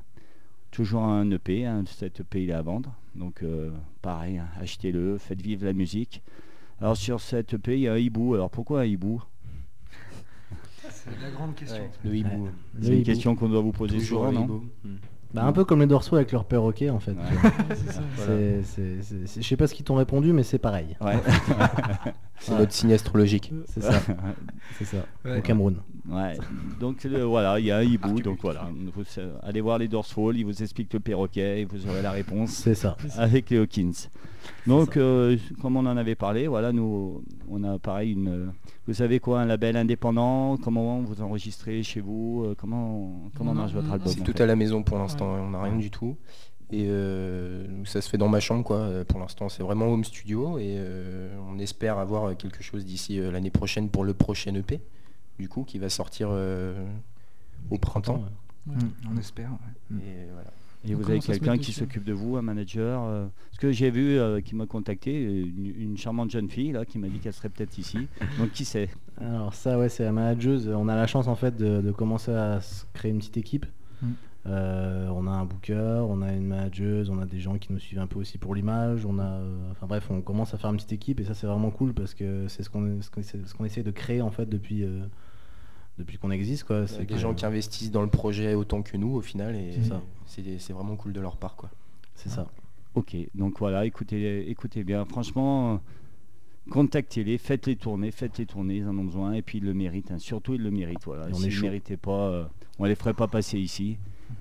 toujours 0.73 1.05
un 1.05 1.31
EP. 1.31 1.65
hein, 1.65 1.85
cet 1.87 2.21
EP, 2.21 2.43
il 2.43 2.51
est 2.51 2.55
à 2.55 2.63
vendre. 2.63 2.93
Donc 3.15 3.43
euh, 3.43 3.71
pareil, 4.01 4.39
hein, 4.39 4.49
achetez-le, 4.61 5.17
faites 5.19 5.41
vivre 5.41 5.65
la 5.65 5.73
musique. 5.73 6.23
Alors 6.81 6.97
sur 6.97 7.21
cet 7.21 7.55
EP, 7.55 7.75
il 7.75 7.81
y 7.83 7.89
a 7.89 7.93
un 7.93 7.99
hibou. 7.99 8.35
Alors 8.35 8.51
pourquoi 8.51 8.81
un 8.81 8.85
hibou? 8.85 9.23
C'est 10.91 11.11
la 11.23 11.31
grande 11.31 11.55
question. 11.55 11.85
Ouais, 11.85 11.91
le 12.05 12.17
hibou. 12.17 12.49
C'est 12.81 12.89
une 12.89 12.95
hibou. 12.95 13.05
question 13.05 13.37
qu'on 13.37 13.49
doit 13.49 13.61
vous 13.61 13.71
poser 13.73 13.99
Toujours 13.99 14.27
souvent, 14.27 14.33
non? 14.33 14.45
Hibou. 14.45 14.65
Hmm. 14.85 14.97
Bah, 15.35 15.45
un 15.45 15.53
peu 15.53 15.64
comme 15.64 15.80
les 15.80 15.87
dorsaux 15.87 16.16
avec 16.16 16.30
leur 16.33 16.45
perroquet 16.45 16.91
en 16.91 17.01
fait. 17.01 17.12
Ouais. 17.12 18.61
Je 19.37 19.43
sais 19.43 19.57
pas 19.57 19.66
ce 19.66 19.74
qu'ils 19.74 19.85
t'ont 19.85 19.95
répondu, 19.95 20.33
mais 20.33 20.43
c'est 20.43 20.59
pareil. 20.59 20.97
Ouais. 21.01 21.18
C'est 22.39 22.59
notre 22.59 22.72
signe 22.72 22.93
astrologique. 22.93 23.53
C'est 23.66 23.83
ça. 23.83 24.01
C'est 24.78 24.85
ça. 24.85 24.99
Ouais. 25.24 25.39
Au 25.39 25.43
Cameroun. 25.43 25.76
Ouais. 26.09 26.37
Donc 26.81 27.05
euh, 27.07 27.25
voilà, 27.25 27.61
il 27.61 27.67
y 27.67 27.71
a 27.71 27.79
un 27.79 27.83
hibou. 27.83 28.21
Donc 28.21 28.39
voilà, 28.43 28.69
vous, 28.95 29.05
euh, 29.19 29.37
allez 29.43 29.61
voir 29.61 29.79
les 29.79 29.89
Dorsfall, 29.89 30.37
ils 30.37 30.45
vous 30.45 30.63
expliquent 30.63 30.93
le 30.93 31.01
perroquet 31.01 31.61
et 31.61 31.65
vous 31.65 31.87
aurez 31.89 32.03
la 32.03 32.11
réponse 32.11 32.51
C'est 32.51 32.75
ça. 32.75 32.97
avec 33.17 33.51
les 33.51 33.59
Hawkins. 33.59 34.09
Donc 34.67 34.97
euh, 34.97 35.37
comme 35.61 35.77
on 35.77 35.87
en 35.87 35.97
avait 35.97 36.17
parlé, 36.17 36.49
voilà, 36.49 36.73
nous 36.73 37.23
on 37.49 37.63
a 37.63 37.79
pareil 37.79 38.13
une. 38.13 38.53
Vous 38.89 38.95
savez 38.95 39.21
quoi, 39.21 39.41
un 39.41 39.45
label 39.45 39.77
indépendant 39.77 40.57
Comment 40.57 41.01
vous 41.03 41.23
enregistrez 41.23 41.85
chez 41.85 42.01
vous 42.01 42.45
euh, 42.47 42.55
Comment 42.59 43.31
comment 43.37 43.55
marche 43.55 43.73
votre 43.73 43.93
album 43.93 44.09
C'est 44.09 44.25
tout 44.25 44.33
fait 44.33 44.43
à 44.43 44.47
la 44.47 44.57
maison 44.57 44.83
pour 44.83 44.99
l'instant, 44.99 45.27
on 45.35 45.51
n'a 45.51 45.63
rien 45.63 45.77
du 45.77 45.91
tout. 45.91 46.17
Et 46.73 46.87
euh, 46.89 47.67
ça 47.85 48.01
se 48.01 48.09
fait 48.09 48.17
dans 48.17 48.29
ma 48.29 48.41
chambre, 48.41 48.65
quoi. 48.65 49.05
Pour 49.07 49.21
l'instant, 49.21 49.51
c'est 49.51 49.63
vraiment 49.63 49.89
home 49.89 50.05
studio 50.05 50.59
et 50.59 50.77
euh, 50.79 51.29
on 51.51 51.59
espère 51.59 51.99
avoir 51.99 52.35
quelque 52.37 52.63
chose 52.63 52.87
d'ici 52.87 53.21
euh, 53.21 53.31
l'année 53.31 53.51
prochaine 53.51 53.91
pour 53.91 54.05
le 54.05 54.15
prochain 54.15 54.55
EP, 54.55 54.81
du 55.39 55.49
coup, 55.49 55.64
qui 55.64 55.78
va 55.78 55.89
sortir 55.89 56.28
euh, 56.30 56.85
au 57.70 57.78
printemps. 57.78 58.24
Ouais. 58.66 58.76
Mm, 58.76 58.91
on 59.12 59.16
espère. 59.16 59.51
ouais. 59.51 59.97
Et 60.03 60.30
voilà. 60.33 60.51
Et 60.85 60.95
On 60.95 60.99
vous 60.99 61.11
avez 61.11 61.20
quelqu'un 61.20 61.59
qui 61.59 61.72
s'occupe 61.72 62.03
de 62.05 62.12
vous, 62.12 62.37
un 62.37 62.43
manager 62.43 63.05
euh, 63.05 63.26
Parce 63.51 63.59
que 63.61 63.70
j'ai 63.70 63.91
vu 63.91 64.18
euh, 64.18 64.41
qui 64.41 64.57
m'a 64.57 64.66
contacté, 64.66 65.12
une, 65.22 65.72
une 65.76 65.97
charmante 65.97 66.30
jeune 66.30 66.51
fille 66.51 66.72
là 66.72 66.85
qui 66.85 66.99
m'a 66.99 67.09
dit 67.09 67.18
qu'elle 67.20 67.33
serait 67.33 67.51
peut-être 67.51 67.78
ici. 67.78 68.09
Donc 68.39 68.51
qui 68.51 68.64
sait 68.64 68.89
Alors 69.20 69.55
ça 69.55 69.78
ouais 69.78 69.89
c'est 69.89 70.03
la 70.03 70.11
manageuse. 70.11 70.68
On 70.68 70.89
a 70.89 70.97
la 70.97 71.07
chance 71.07 71.28
en 71.28 71.37
fait 71.37 71.57
de, 71.57 71.80
de 71.80 71.93
commencer 71.93 72.33
à 72.33 72.61
se 72.61 72.85
créer 72.95 73.12
une 73.12 73.18
petite 73.18 73.37
équipe. 73.37 73.66
Mm. 74.03 74.07
Euh, 74.47 75.09
on 75.14 75.26
a 75.28 75.30
un 75.30 75.45
booker, 75.45 76.05
on 76.09 76.20
a 76.20 76.32
une 76.32 76.47
manageuse, 76.47 77.11
on 77.11 77.20
a 77.20 77.26
des 77.26 77.38
gens 77.38 77.59
qui 77.59 77.72
nous 77.72 77.78
suivent 77.78 78.01
un 78.01 78.09
peu 78.09 78.18
aussi 78.18 78.38
pour 78.38 78.55
l'image. 78.57 79.07
On 79.07 79.18
a, 79.20 79.24
euh, 79.24 79.70
enfin 79.70 79.86
bref, 79.86 80.09
on 80.11 80.20
commence 80.20 80.53
à 80.53 80.59
faire 80.59 80.70
une 80.70 80.76
petite 80.76 80.93
équipe 80.93 81.20
et 81.20 81.24
ça 81.24 81.34
c'est 81.34 81.47
vraiment 81.47 81.70
cool 81.70 81.95
parce 81.95 82.12
que 82.14 82.49
c'est 82.49 82.64
ce 82.64 82.70
qu'on 82.70 83.01
ce 83.01 83.09
qu'on 83.11 83.20
essaie, 83.20 83.38
ce 83.47 83.55
qu'on 83.55 83.64
essaie 83.64 83.84
de 83.84 83.93
créer 83.93 84.20
en 84.20 84.30
fait 84.32 84.47
depuis 84.47 84.82
euh, 84.82 85.05
depuis 85.99 86.18
qu'on 86.18 86.32
existe 86.32 86.64
quoi. 86.64 86.88
C'est 86.88 87.01
des 87.01 87.07
que- 87.07 87.16
gens 87.20 87.34
qui 87.34 87.47
investissent 87.47 87.93
dans 87.93 88.03
le 88.03 88.09
projet 88.09 88.55
autant 88.55 88.82
que 88.82 88.97
nous 88.97 89.14
au 89.14 89.20
final 89.20 89.55
et 89.55 89.72
C'est 89.74 89.84
ça. 89.90 90.01
c'est 90.26 90.59
c'est 90.59 90.72
vraiment 90.72 90.97
cool 90.97 91.12
de 91.12 91.20
leur 91.20 91.36
part, 91.36 91.55
quoi. 91.55 91.70
C'est 92.16 92.28
ça. 92.30 92.49
Ok, 92.97 93.16
donc 93.36 93.59
voilà, 93.61 93.86
écoutez, 93.86 94.51
écoutez 94.51 94.82
bien. 94.84 95.05
Franchement, 95.05 95.80
contactez-les, 96.70 97.38
faites-les 97.38 97.76
tourner, 97.76 98.11
faites-les 98.11 98.47
tourner, 98.47 98.76
ils 98.78 98.88
en 98.88 98.97
ont 98.99 99.05
besoin 99.05 99.32
et 99.34 99.43
puis 99.43 99.59
ils 99.59 99.64
le 99.64 99.72
méritent. 99.74 100.11
hein. 100.11 100.18
Surtout, 100.18 100.55
ils 100.55 100.62
le 100.62 100.70
méritent. 100.70 101.05
Voilà. 101.05 101.28
Et 101.28 101.32
on 101.32 101.36
est 101.38 101.51
S'ils 101.51 101.57
ne 101.59 101.62
méritaient 101.62 101.97
pas, 101.97 102.28
euh, 102.28 102.45
on 102.78 102.84
les 102.84 102.95
ferait 102.95 103.14
pas 103.14 103.28
passer 103.28 103.59
ici. 103.59 103.99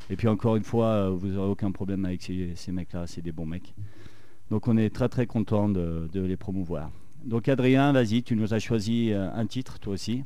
Et 0.10 0.16
puis 0.16 0.28
encore 0.28 0.56
une 0.56 0.64
fois, 0.64 0.88
euh, 0.88 1.10
vous 1.10 1.30
n'aurez 1.30 1.50
aucun 1.50 1.72
problème 1.72 2.06
avec 2.06 2.22
ces, 2.22 2.54
ces 2.56 2.72
mecs-là, 2.72 3.08
c'est 3.08 3.22
des 3.22 3.32
bons 3.32 3.46
mecs. 3.46 3.74
Donc 4.50 4.68
on 4.68 4.78
est 4.78 4.90
très 4.90 5.10
très 5.10 5.28
content 5.28 5.70
de, 5.70 6.10
de 6.12 6.22
les 6.22 6.38
promouvoir. 6.38 6.92
Donc 7.24 7.48
Adrien, 7.48 7.94
vas-y, 7.94 8.24
tu 8.24 8.36
nous 8.36 8.54
as 8.54 8.60
choisi 8.60 9.12
euh, 9.12 9.30
un 9.34 9.46
titre, 9.46 9.80
toi 9.80 9.94
aussi. 9.94 10.24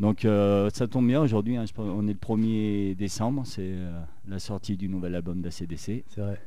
Donc 0.00 0.24
euh, 0.24 0.68
ça 0.74 0.86
tombe 0.86 1.06
bien 1.06 1.22
aujourd'hui, 1.22 1.56
hein, 1.56 1.64
on 1.78 2.06
est 2.06 2.12
le 2.12 2.18
1er 2.18 2.94
décembre, 2.96 3.44
c'est 3.46 3.62
euh, 3.62 4.00
la 4.28 4.38
sortie 4.38 4.76
du 4.76 4.88
nouvel 4.88 5.14
album 5.14 5.40
d'ACDC. 5.40 6.04
C'est 6.08 6.20
vrai. 6.20 6.40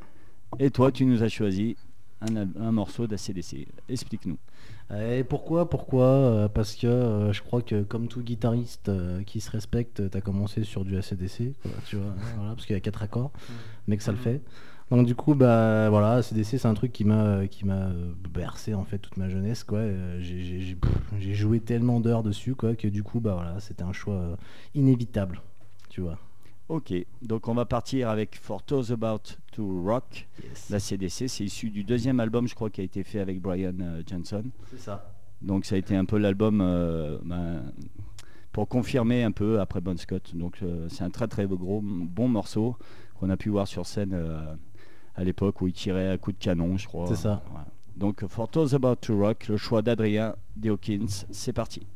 Et 0.59 0.69
toi, 0.69 0.91
tu 0.91 1.05
nous 1.05 1.23
as 1.23 1.29
choisi 1.29 1.75
un, 2.21 2.35
un 2.35 2.71
morceau 2.71 3.07
d'ACDC. 3.07 3.67
Explique-nous. 3.87 4.37
Et 4.97 5.23
pourquoi 5.23 5.69
Pourquoi? 5.69 6.03
Euh, 6.05 6.47
Parce 6.47 6.75
que 6.75 6.87
euh, 6.87 7.31
je 7.31 7.41
crois 7.43 7.61
que 7.61 7.83
comme 7.83 8.07
tout 8.07 8.21
guitariste 8.21 8.89
euh, 8.89 9.21
qui 9.23 9.39
se 9.39 9.51
respecte, 9.51 10.09
tu 10.09 10.17
as 10.17 10.21
commencé 10.21 10.63
sur 10.63 10.83
du 10.83 10.97
ACDC, 10.97 11.53
quoi, 11.61 11.71
tu 11.85 11.95
vois, 11.97 12.11
voilà, 12.37 12.53
parce 12.55 12.65
qu'il 12.65 12.73
y 12.73 12.77
a 12.77 12.81
quatre 12.81 13.03
accords, 13.03 13.31
mais 13.87 13.97
que 13.97 14.03
ça 14.03 14.11
le 14.11 14.17
fait. 14.17 14.41
Donc 14.89 15.05
du 15.05 15.13
coup, 15.13 15.35
bah 15.35 15.87
voilà, 15.91 16.13
ACDC 16.13 16.57
c'est 16.57 16.65
un 16.65 16.73
truc 16.73 16.91
qui 16.91 17.05
m'a 17.05 17.45
qui 17.45 17.63
m'a 17.65 17.89
bercé 18.33 18.73
en 18.73 18.83
fait 18.85 18.97
toute 18.97 19.17
ma 19.17 19.29
jeunesse, 19.29 19.63
quoi. 19.63 19.81
J'ai- 20.19 20.77
joué 21.35 21.59
tellement 21.59 21.99
d'heures 21.99 22.23
dessus, 22.23 22.55
quoi, 22.55 22.75
que 22.75 22.87
du 22.87 23.03
coup, 23.03 23.19
bah 23.19 23.35
voilà, 23.35 23.59
c'était 23.59 23.83
un 23.83 23.93
choix 23.93 24.35
inévitable, 24.73 25.41
tu 25.89 26.01
vois. 26.01 26.17
Ok, 26.69 26.93
donc 27.23 27.47
on 27.47 27.55
va 27.55 27.65
partir 27.65 28.09
avec 28.09 28.37
For 28.39 28.61
Those 28.61 28.91
About 28.91 29.37
to 29.53 29.81
Rock. 29.83 30.27
Yes. 30.43 30.69
La 30.69 30.79
CDC, 30.79 31.27
c'est 31.27 31.43
issu 31.43 31.71
du 31.71 31.83
deuxième 31.83 32.19
album, 32.19 32.47
je 32.47 32.53
crois, 32.53 32.69
qui 32.69 32.79
a 32.81 32.83
été 32.83 33.03
fait 33.03 33.19
avec 33.19 33.41
Brian 33.41 33.73
euh, 33.81 34.03
Johnson. 34.05 34.43
C'est 34.69 34.79
ça. 34.79 35.11
Donc 35.41 35.65
ça 35.65 35.73
a 35.73 35.77
été 35.79 35.95
un 35.95 36.05
peu 36.05 36.19
l'album 36.19 36.61
euh, 36.61 37.17
ben, 37.25 37.63
pour 38.51 38.67
confirmer 38.67 39.23
un 39.23 39.31
peu 39.31 39.59
après 39.59 39.81
Bon 39.81 39.97
Scott. 39.97 40.35
Donc 40.35 40.59
euh, 40.61 40.87
c'est 40.89 41.03
un 41.03 41.09
très 41.09 41.27
très 41.27 41.47
gros 41.47 41.81
bon 41.81 42.27
morceau 42.27 42.77
qu'on 43.19 43.31
a 43.31 43.37
pu 43.37 43.49
voir 43.49 43.67
sur 43.67 43.87
scène 43.87 44.15
à 45.15 45.23
l'époque 45.23 45.61
où 45.61 45.67
il 45.67 45.73
tirait 45.73 46.09
à 46.09 46.19
coup 46.19 46.31
de 46.31 46.37
canon, 46.37 46.77
je 46.77 46.85
crois. 46.85 47.07
C'est 47.07 47.15
ça. 47.15 47.43
Donc 47.97 48.27
For 48.27 48.47
Those 48.47 48.75
About 48.75 48.97
to 48.97 49.17
Rock, 49.17 49.47
le 49.47 49.57
choix 49.57 49.81
d'Adrien 49.81 50.35
Dawkins, 50.55 51.25
c'est 51.31 51.51
parti. 51.51 51.87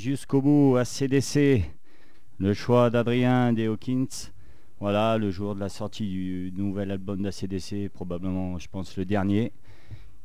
Jusqu'au 0.00 0.40
bout 0.40 0.76
à 0.78 0.84
CDC. 0.86 1.62
Le 2.38 2.54
choix 2.54 2.88
d'Adrien 2.88 3.52
des 3.52 3.66
Hawkins. 3.66 4.30
Voilà, 4.80 5.18
le 5.18 5.30
jour 5.30 5.54
de 5.54 5.60
la 5.60 5.68
sortie 5.68 6.08
du 6.08 6.52
nouvel 6.56 6.90
album 6.90 7.20
d'ACDC, 7.20 7.90
probablement, 7.92 8.58
je 8.58 8.66
pense, 8.68 8.96
le 8.96 9.04
dernier. 9.04 9.52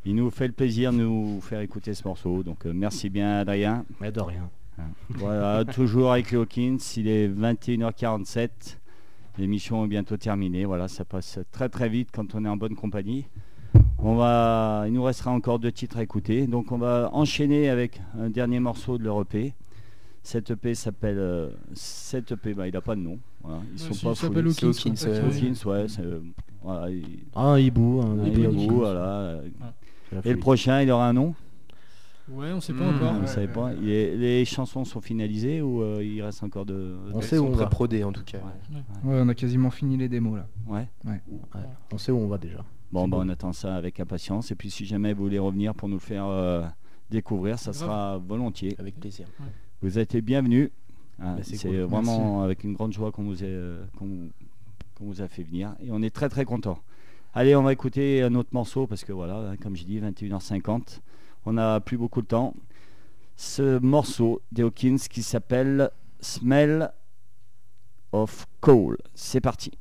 Il 0.05 0.15
nous 0.15 0.29
fait 0.29 0.47
le 0.47 0.53
plaisir 0.53 0.93
de 0.93 0.99
nous 0.99 1.41
faire 1.41 1.59
écouter 1.59 1.93
ce 1.93 2.07
morceau. 2.07 2.41
Donc, 2.41 2.65
euh, 2.65 2.71
merci 2.73 3.09
bien, 3.09 3.39
Adrien. 3.39 3.83
Mais 3.99 4.13
de 4.13 4.21
rien. 4.21 4.49
Voilà, 5.09 5.65
toujours 5.73 6.13
avec 6.13 6.31
les 6.31 6.37
Hawkins. 6.37 6.77
Il 6.95 7.09
est 7.09 7.27
21h47. 7.27 8.77
L'émission 9.37 9.83
est 9.83 9.89
bientôt 9.89 10.15
terminée. 10.15 10.63
Voilà, 10.63 10.87
ça 10.87 11.03
passe 11.03 11.39
très 11.51 11.67
très 11.67 11.89
vite 11.89 12.09
quand 12.13 12.33
on 12.33 12.45
est 12.45 12.49
en 12.49 12.55
bonne 12.55 12.75
compagnie. 12.75 13.25
On 13.97 14.15
va, 14.15 14.85
il 14.87 14.93
nous 14.93 15.03
restera 15.03 15.31
encore 15.31 15.59
deux 15.59 15.73
titres 15.73 15.97
à 15.97 16.03
écouter. 16.03 16.47
Donc 16.47 16.71
on 16.71 16.77
va 16.77 17.09
enchaîner 17.11 17.69
avec 17.69 17.99
un 18.17 18.29
dernier 18.29 18.61
morceau 18.61 18.97
de 18.97 19.03
leur 19.03 19.21
EP. 19.21 19.53
Cette 20.25 20.49
EP 20.49 20.73
s'appelle. 20.73 21.19
euh, 21.19 21.49
cette 21.73 22.31
EP, 22.31 22.53
bah, 22.55 22.67
il 22.67 22.73
n'a 22.73 22.81
pas 22.81 22.95
de 22.95 23.01
nom. 23.01 23.19
Voilà, 23.43 23.59
Ils 23.73 23.77
sont 23.79 23.89
pas 23.89 24.11
il 24.13 24.15
s'appelle. 24.15 24.47
Hawkins, 24.47 24.53
C'est 24.55 24.65
ouais. 24.65 24.71
Hawkins, 24.71 24.95
C'est 24.95 25.19
Hawkins, 25.19 25.69
ouais. 25.69 25.87
c'est, 25.87 26.01
euh, 26.01 26.19
voilà, 26.63 26.89
il- 26.89 27.19
Ah, 27.35 27.49
un 27.51 27.59
hibou. 27.59 28.01
Un 28.01 28.19
un 28.19 28.25
hibou, 28.25 28.59
hibou, 28.59 28.75
voilà. 28.77 29.39
C'est 30.09 30.15
la 30.15 30.21
Et 30.25 30.33
le 30.33 30.39
prochain, 30.39 30.81
il 30.81 30.89
aura 30.89 31.07
un 31.09 31.13
nom? 31.13 31.35
Ouais, 32.27 32.51
on 32.53 32.59
sait 32.59 32.73
pas 32.73 32.85
Mmh. 32.91 32.95
encore. 32.95 33.13
Vous 33.21 33.27
savez 33.27 33.45
ouais, 33.45 33.53
pas 33.53 33.65
ouais. 33.65 33.75
Il 33.83 33.89
est- 33.89 34.15
Les 34.15 34.45
chansons 34.45 34.83
sont 34.83 34.99
finalisées 34.99 35.61
ou 35.61 35.83
euh, 35.83 36.03
il 36.03 36.23
reste 36.23 36.41
encore 36.41 36.65
de. 36.65 36.95
On 37.13 37.21
sait 37.21 37.37
où 37.37 37.45
on 37.45 37.51
va. 37.51 37.67
prodées 37.67 38.03
en 38.03 38.11
tout 38.11 38.23
cas. 38.23 38.39
Ouais, 38.73 38.81
on 39.21 39.29
a 39.29 39.35
quasiment 39.35 39.69
fini 39.69 39.95
les 39.95 40.09
démos 40.09 40.37
là. 40.39 40.47
Ouais. 40.65 40.87
Ouais, 41.05 41.21
On 41.93 41.99
sait 41.99 42.11
où 42.11 42.17
on 42.17 42.27
va 42.27 42.39
déjà. 42.39 42.65
Bon, 42.91 43.07
bah, 43.07 43.17
on 43.19 43.29
attend 43.29 43.53
ça 43.53 43.75
avec 43.75 43.99
impatience. 43.99 44.49
Et 44.49 44.55
puis, 44.55 44.71
si 44.71 44.85
jamais 44.87 45.13
vous 45.13 45.23
voulez 45.23 45.37
revenir 45.37 45.75
pour 45.75 45.87
nous 45.87 45.97
le 45.97 45.99
faire 46.01 46.25
euh, 46.25 46.63
découvrir, 47.11 47.59
ça 47.59 47.69
Grave. 47.71 47.79
sera 47.83 48.17
volontiers. 48.17 48.73
Avec 48.79 48.99
plaisir. 48.99 49.27
Vous 49.81 49.99
êtes 49.99 50.13
les 50.13 50.21
bienvenus. 50.21 50.69
Hein, 51.19 51.35
Bah, 51.37 51.43
c'est 51.43 51.57
cool. 51.67 51.77
vraiment 51.81 52.41
avec 52.41 52.63
une 52.63 52.73
grande 52.73 52.93
joie 52.93 53.11
qu'on 53.11 53.23
vous, 53.23 53.43
a- 53.43 53.47
euh, 53.47 53.85
qu'on- 53.97 54.29
vous 54.99 55.21
a 55.21 55.27
fait 55.27 55.43
venir. 55.43 55.75
Et 55.81 55.91
on 55.91 56.01
est 56.01 56.09
très, 56.13 56.29
très 56.29 56.45
content. 56.45 56.79
Allez, 57.33 57.55
on 57.55 57.63
va 57.63 57.73
écouter 57.73 58.21
un 58.23 58.33
autre 58.35 58.49
morceau 58.53 58.87
parce 58.87 59.03
que 59.03 59.11
voilà, 59.11 59.37
hein, 59.51 59.57
comme 59.57 59.75
je 59.75 59.83
dis, 59.83 59.99
21h50. 59.99 61.01
On 61.45 61.53
n'a 61.53 61.79
plus 61.81 61.97
beaucoup 61.97 62.21
de 62.21 62.27
temps. 62.27 62.53
Ce 63.35 63.77
morceau 63.79 64.41
des 64.51 64.63
Hawkins 64.63 64.95
qui 65.09 65.21
s'appelle 65.21 65.89
Smell 66.21 66.91
of 68.13 68.47
Coal. 68.61 68.97
C'est 69.13 69.41
parti. 69.41 69.71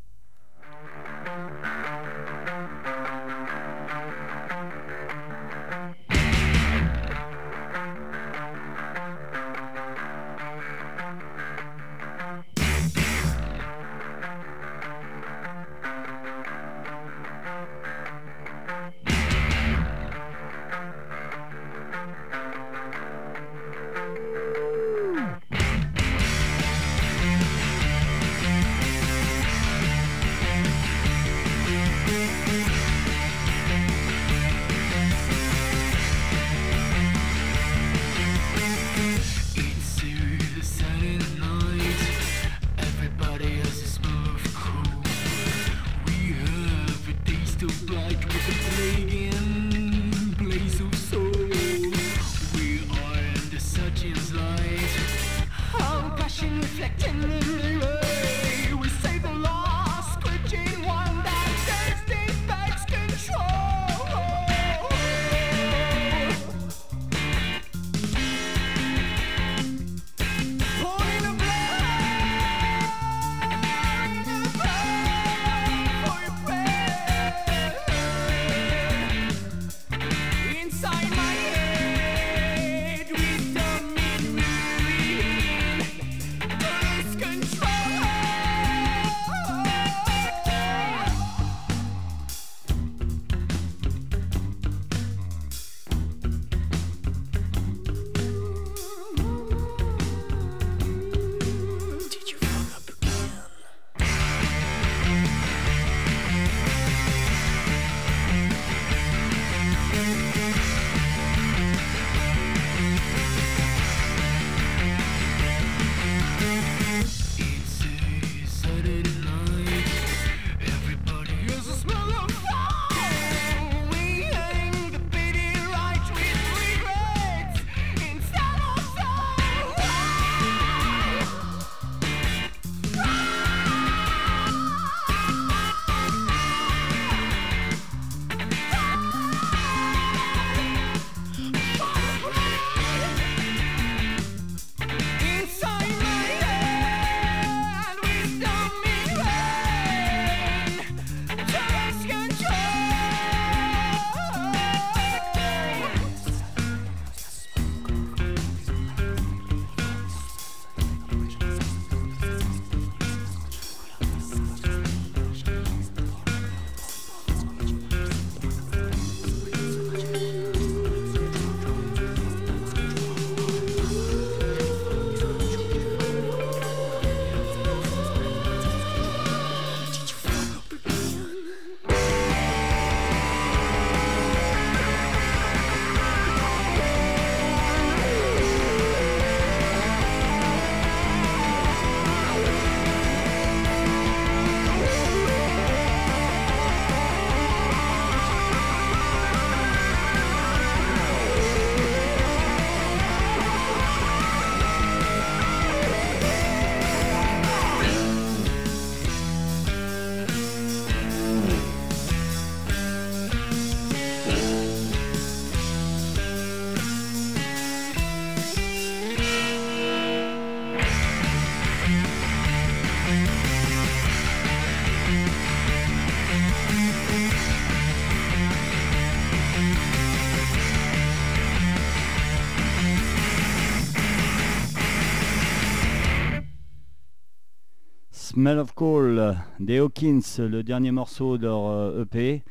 Smell 238.45 238.59
of 238.59 238.74
Coal 238.74 239.38
des 239.59 239.78
Hawkins, 239.78 240.20
le 240.38 240.62
dernier 240.62 240.90
morceau 240.90 241.38
de 241.38 241.47
leur 241.47 241.66
euh, 241.66 242.03
EP. 242.03 242.42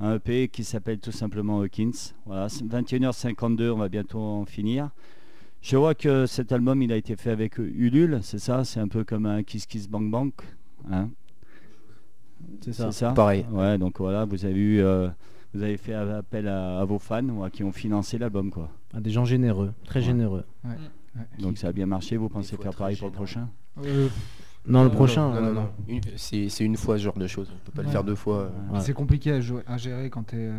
Un 0.00 0.14
EP 0.14 0.48
qui 0.48 0.64
s'appelle 0.64 0.98
tout 0.98 1.12
simplement 1.12 1.60
Hawkins. 1.60 2.14
Voilà, 2.24 2.48
c'est 2.48 2.64
21h52, 2.64 3.68
on 3.68 3.76
va 3.76 3.90
bientôt 3.90 4.18
en 4.18 4.46
finir. 4.46 4.88
Je 5.60 5.76
vois 5.76 5.94
que 5.94 6.24
cet 6.24 6.52
album 6.52 6.80
il 6.80 6.90
a 6.90 6.96
été 6.96 7.16
fait 7.16 7.28
avec 7.28 7.58
Ulule, 7.58 8.20
c'est 8.22 8.38
ça? 8.38 8.64
C'est 8.64 8.80
un 8.80 8.88
peu 8.88 9.04
comme 9.04 9.26
un 9.26 9.42
Kiss 9.42 9.66
Kiss 9.66 9.90
Bang 9.90 10.10
Bang. 10.10 10.32
hein? 10.90 11.10
C'est 12.62 12.72
ça. 12.72 12.90
c'est 12.90 13.00
ça? 13.00 13.12
Pareil. 13.12 13.44
Ouais, 13.52 13.76
donc 13.76 13.98
voilà, 13.98 14.24
vous 14.24 14.46
avez 14.46 14.58
eu, 14.58 14.80
euh, 14.80 15.10
vous 15.52 15.62
avez 15.62 15.76
fait 15.76 15.92
appel 15.92 16.48
à, 16.48 16.80
à 16.80 16.84
vos 16.86 16.98
fans 16.98 17.50
qui 17.52 17.62
ont 17.62 17.72
financé 17.72 18.16
l'album, 18.16 18.50
quoi. 18.50 18.70
Ah, 18.94 19.00
des 19.00 19.10
gens 19.10 19.26
généreux, 19.26 19.74
très 19.84 20.00
Ouais. 20.00 20.06
généreux. 20.06 20.44
Ouais, 20.64 20.76
Donc 21.40 21.58
ça 21.58 21.68
a 21.68 21.72
bien 21.72 21.84
marché. 21.84 22.16
Vous 22.16 22.30
pensez 22.30 22.56
faire 22.56 22.74
pareil 22.74 22.96
pour 22.96 23.08
le 23.08 23.12
prochain? 23.12 23.50
Euh, 23.84 24.08
Non, 24.66 24.82
le 24.84 24.88
Euh, 24.90 24.92
prochain. 24.92 25.28
Non, 25.30 25.36
euh, 25.36 25.52
non, 25.52 25.60
non. 25.88 26.00
C'est 26.16 26.64
une 26.64 26.76
fois 26.76 26.96
ce 26.98 27.02
genre 27.04 27.18
de 27.18 27.26
choses. 27.26 27.50
On 27.52 27.58
peut 27.66 27.72
pas 27.72 27.82
le 27.82 27.88
faire 27.88 28.04
deux 28.04 28.14
fois. 28.14 28.38
euh. 28.42 28.50
Ouais. 28.74 28.80
C'est 28.80 28.92
compliqué 28.92 29.32
à, 29.32 29.40
jouer- 29.40 29.62
à 29.66 29.76
gérer 29.76 30.08
quand 30.08 30.22
tu 30.28 30.36
es, 30.36 30.50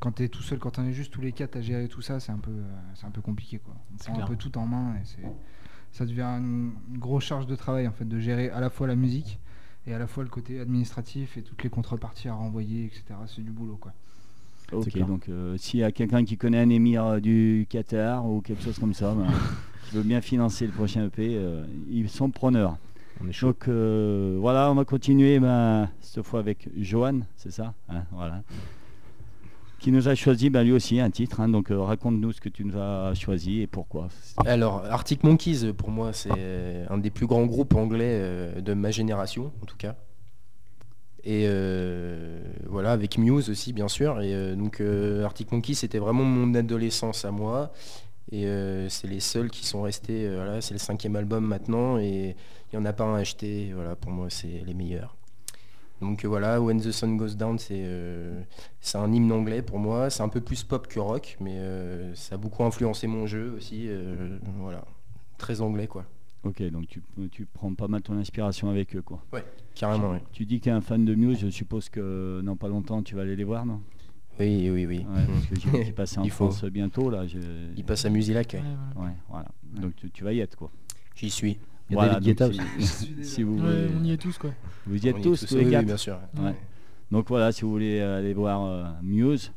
quand 0.00 0.10
t'es 0.12 0.28
tout 0.28 0.42
seul, 0.42 0.58
quand 0.58 0.78
on 0.78 0.84
est 0.84 0.92
juste 0.92 1.12
tous 1.12 1.20
les 1.20 1.32
quatre 1.32 1.56
à 1.56 1.60
gérer 1.62 1.86
tout 1.88 2.02
ça, 2.02 2.18
c'est 2.20 2.32
un 2.32 2.38
peu, 2.38 2.50
euh, 2.50 2.62
c'est 2.94 3.06
un 3.06 3.10
peu 3.10 3.20
compliqué. 3.20 3.58
Quoi. 3.58 3.74
On 3.92 3.96
prend 3.96 4.12
clair. 4.14 4.24
un 4.24 4.28
peu 4.28 4.36
tout 4.36 4.56
en 4.58 4.66
main 4.66 4.94
et 4.96 5.04
c'est, 5.04 5.22
ça 5.92 6.04
devient 6.04 6.22
une, 6.22 6.72
une 6.92 6.98
grosse 6.98 7.24
charge 7.24 7.46
de 7.46 7.54
travail 7.54 7.86
en 7.86 7.92
fait, 7.92 8.04
de 8.08 8.18
gérer 8.18 8.50
à 8.50 8.58
la 8.60 8.70
fois 8.70 8.88
la 8.88 8.96
musique 8.96 9.38
et 9.86 9.94
à 9.94 9.98
la 10.00 10.08
fois 10.08 10.24
le 10.24 10.30
côté 10.30 10.58
administratif 10.58 11.36
et 11.36 11.42
toutes 11.42 11.62
les 11.62 11.70
contreparties 11.70 12.28
à 12.28 12.34
renvoyer, 12.34 12.86
etc. 12.86 13.04
C'est 13.26 13.44
du 13.44 13.52
boulot. 13.52 13.76
Quoi. 13.80 13.92
Ok, 14.72 14.88
clair. 14.88 15.06
donc 15.06 15.28
euh, 15.28 15.56
s'il 15.58 15.78
y 15.80 15.84
a 15.84 15.92
quelqu'un 15.92 16.24
qui 16.24 16.36
connaît 16.36 16.58
un 16.58 16.70
émir 16.70 17.04
euh, 17.04 17.20
du 17.20 17.66
Qatar 17.70 18.26
ou 18.26 18.40
quelque 18.40 18.62
chose 18.64 18.78
comme 18.80 18.94
ça, 18.94 19.14
ben, 19.14 19.26
qui 19.88 19.94
veut 19.96 20.02
bien 20.02 20.20
financer 20.20 20.66
le 20.66 20.72
prochain 20.72 21.04
EP, 21.06 21.36
euh, 21.36 21.64
ils 21.88 22.08
sont 22.08 22.30
preneurs. 22.30 22.76
On 23.22 23.28
est 23.28 23.32
chaud. 23.32 23.48
Donc 23.48 23.68
euh, 23.68 24.36
voilà, 24.40 24.70
on 24.70 24.74
va 24.74 24.84
continuer 24.84 25.38
ben, 25.38 25.88
cette 26.00 26.24
fois 26.24 26.40
avec 26.40 26.68
Johan, 26.76 27.20
c'est 27.36 27.50
ça 27.52 27.74
Hein, 27.88 28.02
Voilà. 28.12 28.42
Qui 29.78 29.92
nous 29.92 30.08
a 30.08 30.14
choisi 30.14 30.48
ben, 30.48 30.62
lui 30.64 30.72
aussi 30.72 30.98
un 30.98 31.10
titre. 31.10 31.40
hein, 31.40 31.48
donc 31.48 31.70
euh, 31.70 31.78
raconte-nous 31.80 32.32
ce 32.32 32.40
que 32.40 32.48
tu 32.48 32.64
nous 32.64 32.76
as 32.78 33.12
choisi 33.14 33.60
et 33.60 33.66
pourquoi. 33.66 34.08
Alors, 34.46 34.84
Arctic 34.86 35.22
Monkeys, 35.24 35.72
pour 35.76 35.90
moi, 35.90 36.12
c'est 36.14 36.86
un 36.88 36.96
des 36.98 37.10
plus 37.10 37.26
grands 37.26 37.44
groupes 37.44 37.74
anglais 37.74 38.18
euh, 38.22 38.60
de 38.60 38.72
ma 38.72 38.90
génération, 38.90 39.52
en 39.62 39.66
tout 39.66 39.76
cas. 39.76 39.94
Et 41.26 41.44
euh, 41.48 42.42
voilà, 42.66 42.92
avec 42.92 43.16
Muse 43.18 43.48
aussi, 43.50 43.72
bien 43.72 43.88
sûr. 43.88 44.20
Et 44.20 44.34
euh, 44.34 44.54
donc, 44.56 44.80
euh, 44.80 45.24
Arctic 45.24 45.50
Monkeys, 45.52 45.74
c'était 45.74 45.98
vraiment 45.98 46.24
mon 46.24 46.54
adolescence 46.54 47.24
à 47.24 47.30
moi. 47.30 47.72
Et 48.32 48.46
euh, 48.46 48.88
c'est 48.88 49.06
les 49.06 49.20
seuls 49.20 49.50
qui 49.50 49.66
sont 49.66 49.82
restés. 49.82 50.26
euh, 50.26 50.36
voilà, 50.36 50.60
c'est 50.60 50.74
le 50.74 50.78
cinquième 50.78 51.16
album 51.16 51.44
maintenant. 51.46 51.98
Et 51.98 52.34
il 52.72 52.78
n'y 52.78 52.82
en 52.82 52.86
a 52.86 52.92
pas 52.92 53.04
un 53.04 53.14
acheté. 53.16 53.72
Voilà, 53.74 53.96
pour 53.96 54.10
moi, 54.10 54.28
c'est 54.30 54.62
les 54.66 54.74
meilleurs. 54.74 55.16
Donc 56.00 56.24
euh, 56.24 56.28
voilà, 56.28 56.60
When 56.60 56.80
the 56.80 56.90
Sun 56.90 57.16
Goes 57.16 57.34
Down, 57.36 57.58
c'est 57.58 57.84
c'est 58.80 58.98
un 58.98 59.12
hymne 59.12 59.30
anglais 59.32 59.62
pour 59.62 59.78
moi. 59.78 60.10
C'est 60.10 60.22
un 60.22 60.28
peu 60.28 60.40
plus 60.40 60.64
pop 60.64 60.86
que 60.86 60.98
rock, 60.98 61.36
mais 61.40 61.58
ça 62.14 62.34
a 62.34 62.38
beaucoup 62.38 62.64
influencé 62.64 63.06
mon 63.06 63.26
jeu 63.26 63.54
aussi. 63.56 63.88
voilà, 64.58 64.84
très 65.38 65.60
anglais 65.60 65.86
quoi. 65.86 66.04
Ok, 66.42 66.62
donc 66.70 66.86
tu, 66.88 67.00
tu 67.30 67.46
prends 67.46 67.72
pas 67.74 67.88
mal 67.88 68.02
ton 68.02 68.18
inspiration 68.18 68.68
avec 68.68 68.94
eux. 68.96 69.00
quoi. 69.02 69.22
Carrément, 69.74 70.10
oui. 70.12 70.18
Tu 70.32 70.44
dis 70.44 70.58
que 70.58 70.64
tu 70.64 70.68
es 70.68 70.72
un 70.72 70.82
fan 70.82 71.04
de 71.04 71.14
Muse, 71.14 71.38
je 71.40 71.48
suppose 71.48 71.88
que 71.88 72.42
dans 72.44 72.56
pas 72.56 72.68
longtemps 72.68 73.02
tu 73.02 73.14
vas 73.14 73.22
aller 73.22 73.36
les 73.36 73.44
voir, 73.44 73.64
non? 73.64 73.80
Oui, 74.40 74.68
oui, 74.70 74.86
oui. 74.86 74.98
Ouais, 75.08 75.22
Parce 75.26 75.46
que 75.64 75.84
j'ai 75.84 75.92
passaient 75.92 76.18
en 76.18 76.24
Il 76.24 76.30
faut. 76.30 76.50
France 76.50 76.64
bientôt. 76.64 77.08
là. 77.10 77.26
je- 77.26 77.38
Il 77.76 77.84
passe 77.84 78.04
à 78.04 78.10
Musilac, 78.10 78.52
ouais. 78.54 78.62
voilà. 78.94 79.08
Ouais, 79.10 79.14
voilà. 79.28 79.48
Donc 79.80 79.94
tu, 79.96 80.10
tu 80.10 80.24
vas 80.24 80.32
y 80.32 80.40
être 80.40 80.56
quoi. 80.56 80.70
j'y 81.14 81.30
suis. 81.30 81.58
Il 81.90 81.94
y 81.94 81.96
a 81.96 82.00
Voilà, 82.00 82.14
David 82.14 82.26
Guetta 82.28 82.48
donc 82.48 82.60
aussi. 82.78 82.86
si, 82.86 83.14
si 83.24 83.42
vous, 83.42 83.54
Ouais, 83.56 83.60
voulez- 83.60 83.88
on 84.00 84.04
y 84.04 84.10
est 84.12 84.16
tous 84.16 84.38
quoi. 84.38 84.50
vous 84.86 85.04
y 85.04 85.08
êtes 85.08 85.14
On 85.14 85.18
y 85.18 85.20
est 85.20 85.24
tous, 85.24 85.46
tous 85.46 85.54
les 85.54 85.60
oui, 85.60 85.66
oui, 85.66 85.70
quatre. 85.72 85.86
bien 85.86 85.96
sûr. 85.96 86.18
Ouais. 86.40 86.54
Donc 87.10 87.28
voilà, 87.28 87.52
si 87.52 87.62
vous 87.62 87.70
voulez 87.70 88.00
aller 88.00 88.32
voir 88.34 88.64
euh, 88.64 88.84
Muse, 89.02 89.52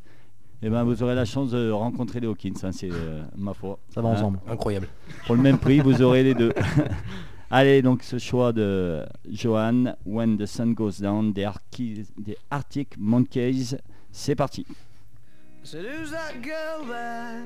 eh 0.62 0.70
ben, 0.70 0.84
vous 0.84 1.02
aurez 1.02 1.16
la 1.16 1.26
chance 1.26 1.52
de 1.52 1.72
rencontrer 1.72 2.20
les 2.20 2.28
Hawkins, 2.28 2.54
hein, 2.64 2.72
c'est 2.72 2.90
euh, 2.92 3.24
ma 3.38 3.54
foi. 3.54 3.80
Ça 3.90 4.02
va 4.02 4.10
Hein, 4.10 4.14
ensemble. 4.14 4.40
Incroyable. 4.48 4.88
Pour 5.26 5.36
le 5.36 5.42
même 5.42 5.58
prix, 5.58 5.80
vous 5.80 6.02
aurez 6.02 6.24
les 6.24 6.34
deux. 6.36 6.52
Allez, 7.50 7.82
donc 7.82 8.04
ce 8.04 8.18
choix 8.20 8.52
de 8.52 9.04
Johan, 9.32 9.96
When 10.06 10.38
the 10.38 10.46
Sun 10.46 10.74
Goes 10.74 11.00
Down, 11.00 11.32
des 11.32 11.48
Arctic 12.52 12.98
Monkeys, 13.00 13.78
c'est 14.18 14.36
parti. 14.36 14.66
said, 15.64 15.86
Who's 15.86 16.12
that 16.12 16.42
girl 16.42 16.84
there? 16.86 17.46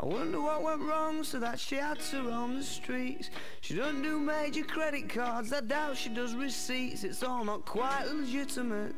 I 0.00 0.06
wonder 0.06 0.40
what 0.40 0.62
went 0.62 0.82
wrong 0.82 1.24
so 1.24 1.38
that 1.40 1.58
she 1.60 1.74
had 1.74 2.00
to 2.10 2.22
roam 2.22 2.56
the 2.56 2.62
streets. 2.62 3.30
She 3.60 3.74
doesn't 3.74 4.02
do 4.02 4.18
major 4.18 4.62
credit 4.62 5.08
cards, 5.08 5.52
I 5.52 5.60
doubt 5.60 5.96
she 5.96 6.08
does 6.08 6.34
receipts. 6.34 7.04
It's 7.04 7.22
all 7.22 7.44
not 7.44 7.66
quite 7.66 8.04
legitimate. 8.06 8.94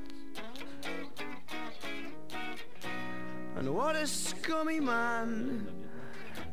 And 3.57 3.75
what 3.75 3.97
a 3.97 4.07
scummy 4.07 4.79
man. 4.79 5.67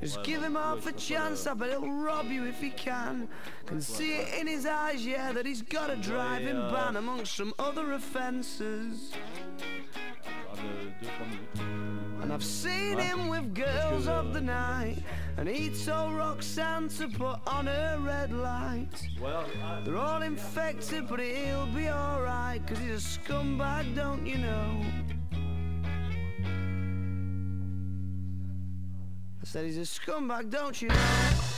Just 0.02 0.24
give 0.24 0.44
him 0.44 0.56
half 0.56 0.86
a 0.88 0.92
chance, 0.94 1.48
I 1.48 1.54
bet 1.54 1.70
he'll 1.70 1.92
rob 1.92 2.28
you 2.28 2.46
if 2.46 2.62
he 2.62 2.70
can. 2.70 3.28
Can 3.66 3.82
see 3.82 4.16
it 4.16 4.40
in 4.40 4.48
his 4.48 4.66
eyes, 4.66 5.06
yeah, 5.06 5.32
that 5.32 5.46
he's 5.46 5.62
got 5.62 5.90
a 5.90 5.96
driving 5.96 6.56
ban 6.70 6.96
amongst 6.96 7.36
some 7.36 7.54
other 7.60 7.94
offences. 7.94 9.12
And 12.22 12.34
I've 12.34 12.44
seen 12.44 12.98
him 12.98 13.28
with 13.30 13.54
girls 13.54 14.08
of 14.08 14.34
the 14.34 14.42
night 14.42 14.98
And 15.38 15.48
he 15.48 15.70
told 15.70 16.16
Roxanne 16.16 16.90
to 16.90 17.08
put 17.08 17.40
on 17.48 17.68
her 17.68 17.98
red 18.02 18.34
light 18.34 18.90
They're 19.86 19.98
all 19.98 20.22
infected 20.22 21.08
but 21.08 21.20
he'll 21.20 21.68
be 21.68 21.90
alright 21.90 22.66
Cause 22.68 22.80
he's 22.80 22.92
a 22.92 23.20
scumbag, 23.20 23.96
don't 23.96 24.26
you 24.26 24.40
know? 24.40 24.84
I 29.42 29.46
said 29.46 29.66
he's 29.66 29.78
a 29.78 29.82
scumbag, 29.82 30.50
don't 30.50 30.82
you 30.82 30.90
know? 30.90 31.57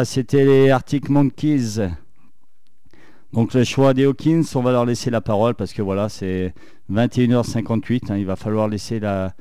Voilà, 0.00 0.06
c'était 0.06 0.46
les 0.46 0.70
Arctic 0.70 1.10
Monkeys. 1.10 1.90
Donc 3.34 3.52
le 3.52 3.64
choix 3.64 3.92
des 3.92 4.06
Hawkins, 4.06 4.44
on 4.54 4.62
va 4.62 4.72
leur 4.72 4.86
laisser 4.86 5.10
la 5.10 5.20
parole 5.20 5.54
parce 5.54 5.74
que 5.74 5.82
voilà, 5.82 6.08
c'est 6.08 6.54
21h58. 6.90 8.10
hein, 8.10 8.16
il 8.16 8.24
va 8.24 8.34
falloir 8.36 8.66
laisser 8.66 8.98
la, 8.98 9.34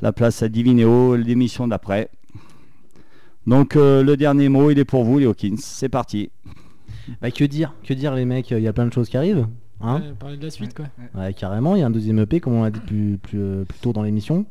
la 0.00 0.12
place 0.14 0.42
à 0.42 0.48
Divinéo, 0.48 1.14
l'émission 1.14 1.68
d'après. 1.68 2.08
Donc 3.46 3.76
euh, 3.76 4.02
le 4.02 4.16
dernier 4.16 4.48
mot, 4.48 4.70
il 4.70 4.78
est 4.78 4.86
pour 4.86 5.04
vous, 5.04 5.18
les 5.18 5.26
Hawkins. 5.26 5.56
C'est 5.58 5.90
parti. 5.90 6.30
Bah, 7.20 7.30
que 7.30 7.44
dire 7.44 7.74
Que 7.84 7.92
dire 7.92 8.14
les 8.14 8.24
mecs 8.24 8.50
Il 8.52 8.60
y 8.60 8.68
a 8.68 8.72
plein 8.72 8.86
de 8.86 8.92
choses 8.94 9.10
qui 9.10 9.18
arrivent. 9.18 9.46
Hein 9.82 10.00
Ouais, 10.00 10.12
parler 10.18 10.36
de 10.38 10.44
la 10.44 10.50
suite, 10.50 10.74
quoi. 10.74 10.86
Ouais, 11.14 11.34
carrément, 11.34 11.76
il 11.76 11.80
y 11.80 11.82
a 11.82 11.86
un 11.86 11.90
deuxième 11.90 12.18
EP, 12.20 12.40
comme 12.40 12.54
on 12.54 12.62
l'a 12.62 12.70
dit 12.70 12.80
plus, 12.80 13.18
plus, 13.18 13.38
euh, 13.38 13.64
plus 13.64 13.78
tôt 13.80 13.92
dans 13.92 14.02
l'émission, 14.02 14.46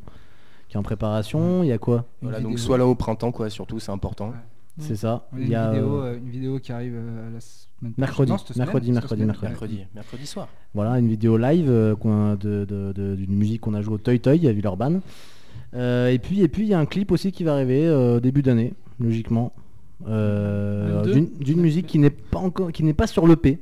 qui 0.69 0.75
est 0.75 0.79
en 0.79 0.83
préparation. 0.83 1.63
Il 1.63 1.69
y 1.69 1.71
a 1.71 1.79
quoi? 1.79 2.05
Voilà, 2.21 2.41
donc 2.41 2.59
soit 2.59 2.77
là 2.77 2.85
au 2.85 2.93
printemps, 2.93 3.31
quoi, 3.31 3.49
surtout, 3.49 3.79
c'est 3.79 3.91
important. 3.91 4.31
C'est 4.77 4.95
ça. 4.97 5.27
On 5.31 5.37
a 5.37 5.39
Il 5.39 5.45
une, 5.45 5.51
y 5.51 5.55
a 5.55 5.71
vidéo, 5.71 6.01
euh, 6.01 6.17
une 6.17 6.29
vidéo 6.29 6.59
qui 6.59 6.71
arrive 6.73 6.93
euh, 6.95 7.33
la 7.33 7.39
semaine 7.39 7.93
Mercredi, 7.97 8.31
non, 8.31 8.37
cette 8.37 8.47
semaine, 8.53 8.65
mercredi, 8.67 8.91
mercredi, 8.91 9.21
semaine. 9.21 9.27
mercredi. 9.27 9.47
Mercredi, 9.75 9.85
mercredi 9.95 10.25
soir. 10.27 10.47
voilà, 10.73 10.99
une 10.99 11.07
vidéo 11.07 11.37
live 11.37 11.69
euh, 11.69 11.95
qu'on 11.95 12.31
a 12.31 12.35
de- 12.35 12.65
de- 12.65 12.91
de- 12.93 13.15
d'une 13.15 13.35
musique 13.35 13.61
qu'on 13.61 13.73
a 13.73 13.81
joué 13.81 13.93
au 13.95 13.97
Toy 13.97 14.19
Toy 14.19 14.47
à 14.47 14.51
Villeurbanne. 14.51 15.01
Euh, 15.75 16.09
et 16.09 16.19
puis 16.19 16.41
et 16.41 16.47
puis 16.49 16.63
il 16.63 16.69
y 16.69 16.73
a 16.73 16.79
un 16.79 16.85
clip 16.85 17.11
aussi 17.11 17.31
qui 17.31 17.43
va 17.43 17.53
arriver 17.53 17.85
euh, 17.85 18.19
début 18.19 18.41
d'année, 18.41 18.73
logiquement. 18.99 19.53
Euh, 20.07 21.01
22. 21.03 21.27
d'une- 21.39 21.61
musique 21.61 21.87
qui 21.87 21.99
n'est 21.99 22.09
pas 22.09 22.39
encore 22.39 22.71
qui 22.71 22.83
n'est 22.83 22.93
pas 22.93 23.07
sur 23.07 23.25
l'EP, 23.27 23.59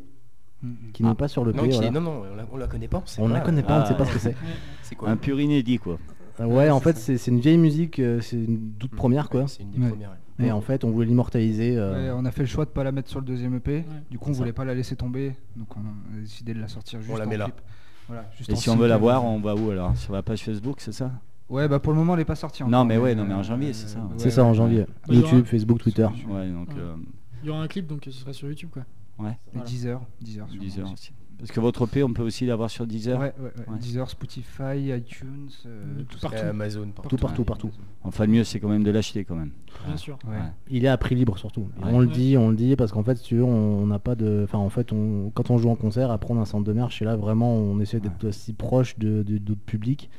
Mm, 0.62 0.68
mm. 0.70 0.76
qui 0.94 1.04
n'est 1.04 1.14
pas 1.16 1.28
sur 1.28 1.46
l'EP. 1.46 1.58
Non, 1.58 1.64
qui 1.64 1.70
voilà. 1.72 1.88
est- 1.88 1.92
non, 1.92 2.02
non, 2.02 2.22
on 2.32 2.36
la, 2.36 2.46
on 2.52 2.58
la 2.58 2.68
connaît 2.68 2.88
pas. 2.88 3.04
On 3.20 3.28
ne 3.28 3.34
la 3.34 3.42
connaît 3.42 3.64
pas, 3.64 3.78
on 3.78 3.82
ne 3.82 3.86
sait 3.86 3.92
Ah, 3.94 3.98
pas 3.98 4.06
ce 4.06 4.14
que 4.14 4.20
c'est. 4.20 4.36
C'est 4.84 4.96
quoi 4.96 5.10
Un 5.10 5.18
pur 5.18 5.40
inédit 5.40 5.78
quoi. 5.78 5.98
Ouais, 6.40 6.70
en 6.72 6.80
fait, 6.80 6.98
c'est 6.98 7.18
c'est 7.18 7.30
une 7.30 7.40
vieille 7.40 7.58
musique, 7.60 8.02
c'est 8.22 8.36
une 8.36 8.72
toute 8.80 8.92
première 8.96 9.30
quoi. 9.30 9.42
Ouais, 9.42 9.48
C'est 9.48 9.62
une 9.62 9.70
des 9.72 9.80
Ouais. 9.80 9.90
premières. 9.90 10.18
Et 10.40 10.52
en 10.52 10.62
fait, 10.62 10.84
on 10.84 10.90
voulait 10.92 11.06
l'immortaliser. 11.08 11.78
euh, 11.78 12.12
Ouais, 12.14 12.20
on 12.22 12.26
a 12.26 12.32
fait 12.32 12.42
le 12.42 12.48
choix 12.48 12.66
de 12.66 12.72
pas 12.72 12.84
la 12.84 12.92
mettre 12.92 13.10
sur 13.10 13.20
le 13.20 13.26
deuxième 13.26 13.56
EP. 13.56 13.86
Du 14.10 14.18
coup, 14.18 14.30
on 14.32 14.34
ça. 14.34 14.40
voulait 14.40 14.54
pas 14.54 14.66
la 14.66 14.74
laisser 14.74 14.96
tomber. 14.96 15.36
Donc, 15.56 15.68
on 15.78 15.82
a 15.82 16.20
décidé 16.22 16.54
de 16.54 16.60
la 16.60 16.68
sortir 16.68 17.02
juste 17.02 17.18
la 17.18 17.26
en 17.26 17.28
met 17.30 17.38
là. 17.38 17.46
clip. 17.46 17.62
Voilà, 18.08 18.26
juste 18.38 18.50
Et 18.50 18.54
en 18.54 18.56
si 18.58 18.70
on 18.70 18.76
veut 18.76 18.88
la 18.88 18.98
voir, 18.98 19.24
on 19.24 19.40
va 19.40 19.56
où 19.56 19.70
alors? 19.70 19.96
Sur 19.96 20.14
la 20.14 20.22
page 20.24 20.44
Facebook, 20.44 20.78
c'est 20.82 20.92
ça? 20.92 21.12
Ouais, 21.50 21.68
bah 21.68 21.80
pour 21.80 21.94
le 21.94 22.00
moment, 22.00 22.16
elle 22.16 22.22
est 22.22 22.26
pas 22.26 22.36
sortie. 22.36 22.64
Non, 22.64 22.70
encore, 22.70 22.86
mais 22.86 22.98
ouais, 22.98 23.16
non, 23.16 23.26
mais 23.26 23.34
en 23.34 23.40
euh, 23.40 23.44
janvier, 23.44 23.74
c'est 23.74 23.88
ça. 23.88 24.00
ouais, 24.00 24.06
c'est 24.18 24.32
ça 24.32 24.44
en 24.44 24.54
janvier. 24.54 24.86
Bah, 25.08 25.14
YouTube, 25.14 25.46
Facebook, 25.46 25.80
Twitter. 25.80 26.08
Ouais, 26.28 26.50
donc 26.50 26.70
Ouais. 26.70 26.76
euh, 26.80 26.96
Il 27.44 27.48
y 27.48 27.50
aura 27.50 27.62
un 27.62 27.68
clip, 27.68 27.86
donc 27.88 28.02
ce 28.06 28.12
sera 28.12 28.34
sur 28.34 28.48
YouTube, 28.50 28.70
quoi. 28.72 28.84
ouais, 29.20 29.32
Et 29.32 29.36
Voilà. 29.54 29.68
10 29.70 29.88
heures. 29.88 30.02
10 30.22 30.40
heures. 30.40 30.48
sûrement 30.50 30.64
10 30.64 30.80
heures 30.80 30.92
aussi. 30.92 31.12
Parce 31.40 31.52
que 31.52 31.60
votre 31.60 31.84
EP, 31.86 32.04
on 32.04 32.14
peut 32.14 32.24
aussi 32.24 32.46
l'avoir 32.46 32.70
sur 32.70 32.88
10 32.88 33.10
heures. 33.10 33.20
Ouais, 33.20 33.34
ouais, 33.38 33.46
ouais. 33.58 33.74
Ouais. 33.74 33.78
Deezer, 33.80 34.10
Spotify, 34.10 34.96
iTunes, 34.98 35.50
euh, 35.66 35.84
Tout 36.08 36.16
tout 36.16 36.20
partout. 36.22 36.46
Amazon, 36.46 36.88
Tout 37.10 37.18
partout, 37.18 37.44
partout. 37.44 37.72
Enfin, 38.04 38.26
le 38.26 38.32
mieux, 38.32 38.44
c'est 38.44 38.60
quand 38.60 38.70
même 38.70 38.84
de 38.84 38.92
l'acheter 38.92 39.26
quand 39.26 39.36
même. 39.36 39.52
Bien 39.86 39.98
sûr. 39.98 40.18
Ouais. 40.26 40.36
Ouais. 40.36 40.42
Il 40.70 40.86
est 40.86 40.88
à 40.90 40.98
prix 40.98 41.16
libre 41.16 41.38
surtout. 41.38 41.68
On 41.82 42.00
le 42.00 42.08
dit, 42.08 42.38
on 42.38 42.50
le 42.50 42.56
dit 42.56 42.76
parce 42.76 42.92
qu'en 42.92 43.04
fait, 43.04 43.16
si 43.18 43.24
tu 43.26 43.36
veux, 43.36 43.44
on 43.44 43.86
n'a 43.88 44.00
pas 44.00 44.16
de. 44.16 44.42
Enfin, 44.46 44.58
en 44.60 44.70
fait, 44.70 44.94
on, 44.94 45.32
quand 45.34 45.50
on 45.52 45.58
joue 45.58 45.70
en 45.70 45.76
concert, 45.76 46.12
à 46.12 46.18
prendre 46.18 46.40
un 46.40 46.46
centre 46.46 46.64
de 46.66 46.74
marche, 46.74 47.02
et 47.02 47.06
là 47.06 47.16
vraiment, 47.18 47.54
on 47.54 47.80
essaie 47.82 48.00
d'être 48.00 48.24
aussi 48.26 48.54
proche 48.54 48.98
de 48.98 49.24
de- 49.24 49.38
d'autres 49.38 49.60
publics. 49.66 50.10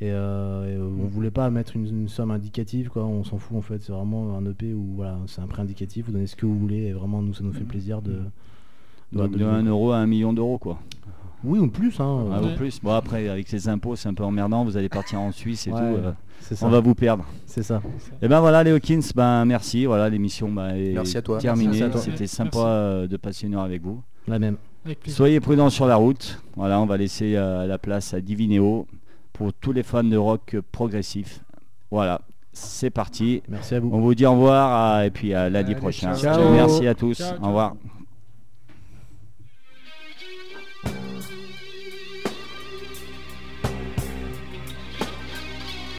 Et, 0.00 0.12
euh, 0.12 0.76
et, 0.76 0.80
on 0.80 1.08
voulait 1.08 1.32
pas 1.32 1.50
mettre 1.50 1.74
une, 1.74 1.86
une 1.86 2.08
somme 2.08 2.30
indicative, 2.30 2.88
quoi. 2.88 3.04
On 3.04 3.24
s'en 3.24 3.38
fout 3.38 3.56
en 3.58 3.62
fait. 3.62 3.82
C'est 3.82 3.92
vraiment 3.92 4.36
un 4.36 4.46
EP 4.46 4.72
où 4.72 4.94
voilà, 4.94 5.18
c'est 5.26 5.40
un 5.40 5.48
prix 5.48 5.60
indicatif. 5.62 6.06
Vous 6.06 6.12
donnez 6.12 6.28
ce 6.28 6.36
que 6.36 6.46
vous 6.46 6.56
voulez. 6.56 6.82
Et 6.86 6.92
vraiment, 6.92 7.20
nous, 7.20 7.34
ça 7.34 7.42
nous 7.42 7.52
fait 7.52 7.64
plaisir 7.64 8.00
de. 8.00 8.20
De- 9.12 9.18
Donc 9.18 9.30
de- 9.32 9.38
de 9.38 9.44
1 9.44 9.64
euro 9.66 9.92
à 9.92 9.98
1 9.98 10.06
million 10.06 10.32
d'euros 10.32 10.58
quoi. 10.58 10.78
Oui, 11.44 11.60
ou 11.60 11.68
plus, 11.68 12.00
hein. 12.00 12.24
Ah, 12.32 12.40
Ouais. 12.42 12.52
ou 12.52 12.56
plus. 12.56 12.80
Bon 12.82 12.92
après 12.92 13.28
avec 13.28 13.50
les 13.52 13.68
impôts 13.68 13.94
c'est 13.96 14.08
un 14.08 14.14
peu 14.14 14.24
emmerdant, 14.24 14.64
vous 14.64 14.76
allez 14.76 14.88
partir 14.88 15.20
en 15.20 15.30
Suisse 15.32 15.66
et 15.68 15.72
Ouais, 15.72 15.78
tout. 15.78 15.84
euh, 15.84 16.12
ça. 16.40 16.66
on 16.66 16.68
va 16.68 16.80
vous 16.80 16.94
perdre. 16.96 17.24
C'est 17.46 17.62
ça. 17.62 17.80
Et 18.20 18.26
ben 18.28 18.40
voilà 18.40 18.64
les 18.64 18.72
Hawkins, 18.72 19.00
ben 19.14 19.44
merci, 19.44 19.86
voilà 19.86 20.08
l'émission 20.08 20.50
bah, 20.50 20.76
est 20.76 20.92
Merci 20.94 21.16
à 21.16 21.22
toi. 21.22 21.38
terminée. 21.38 21.68
Merci 21.68 21.82
à 21.84 21.90
toi. 21.90 22.00
C'était 22.00 22.26
sympa 22.26 22.58
euh, 22.58 23.06
de 23.06 23.16
passer 23.16 23.46
une 23.46 23.54
heure 23.54 23.62
avec 23.62 23.82
vous. 23.82 24.02
La 24.26 24.38
même. 24.38 24.56
Soyez 25.06 25.38
prudents 25.40 25.70
sur 25.70 25.86
la 25.86 25.96
route. 25.96 26.40
Voilà, 26.56 26.80
on 26.80 26.86
va 26.86 26.96
laisser 26.96 27.34
euh, 27.36 27.66
la 27.66 27.78
place 27.78 28.14
à 28.14 28.20
Divinéo 28.20 28.86
pour 29.32 29.52
tous 29.52 29.72
les 29.72 29.82
fans 29.84 30.02
de 30.04 30.16
rock 30.16 30.56
progressif. 30.72 31.44
Voilà, 31.90 32.20
c'est 32.52 32.90
parti. 32.90 33.42
Merci 33.48 33.74
à 33.76 33.80
vous. 33.80 33.90
On 33.92 34.00
vous 34.00 34.14
dit 34.14 34.26
au 34.26 34.32
revoir 34.32 34.94
à- 34.96 35.06
et 35.06 35.10
puis 35.10 35.34
à 35.34 35.48
lundi 35.50 35.72
Allez, 35.72 35.80
prochain. 35.80 36.14
ciao. 36.14 36.34
Ciao. 36.34 36.50
Merci 36.52 36.86
à 36.86 36.94
tous. 36.94 37.16
Ciao, 37.18 37.36
ciao. 37.36 37.44
Au 37.44 37.46
revoir. 37.48 37.74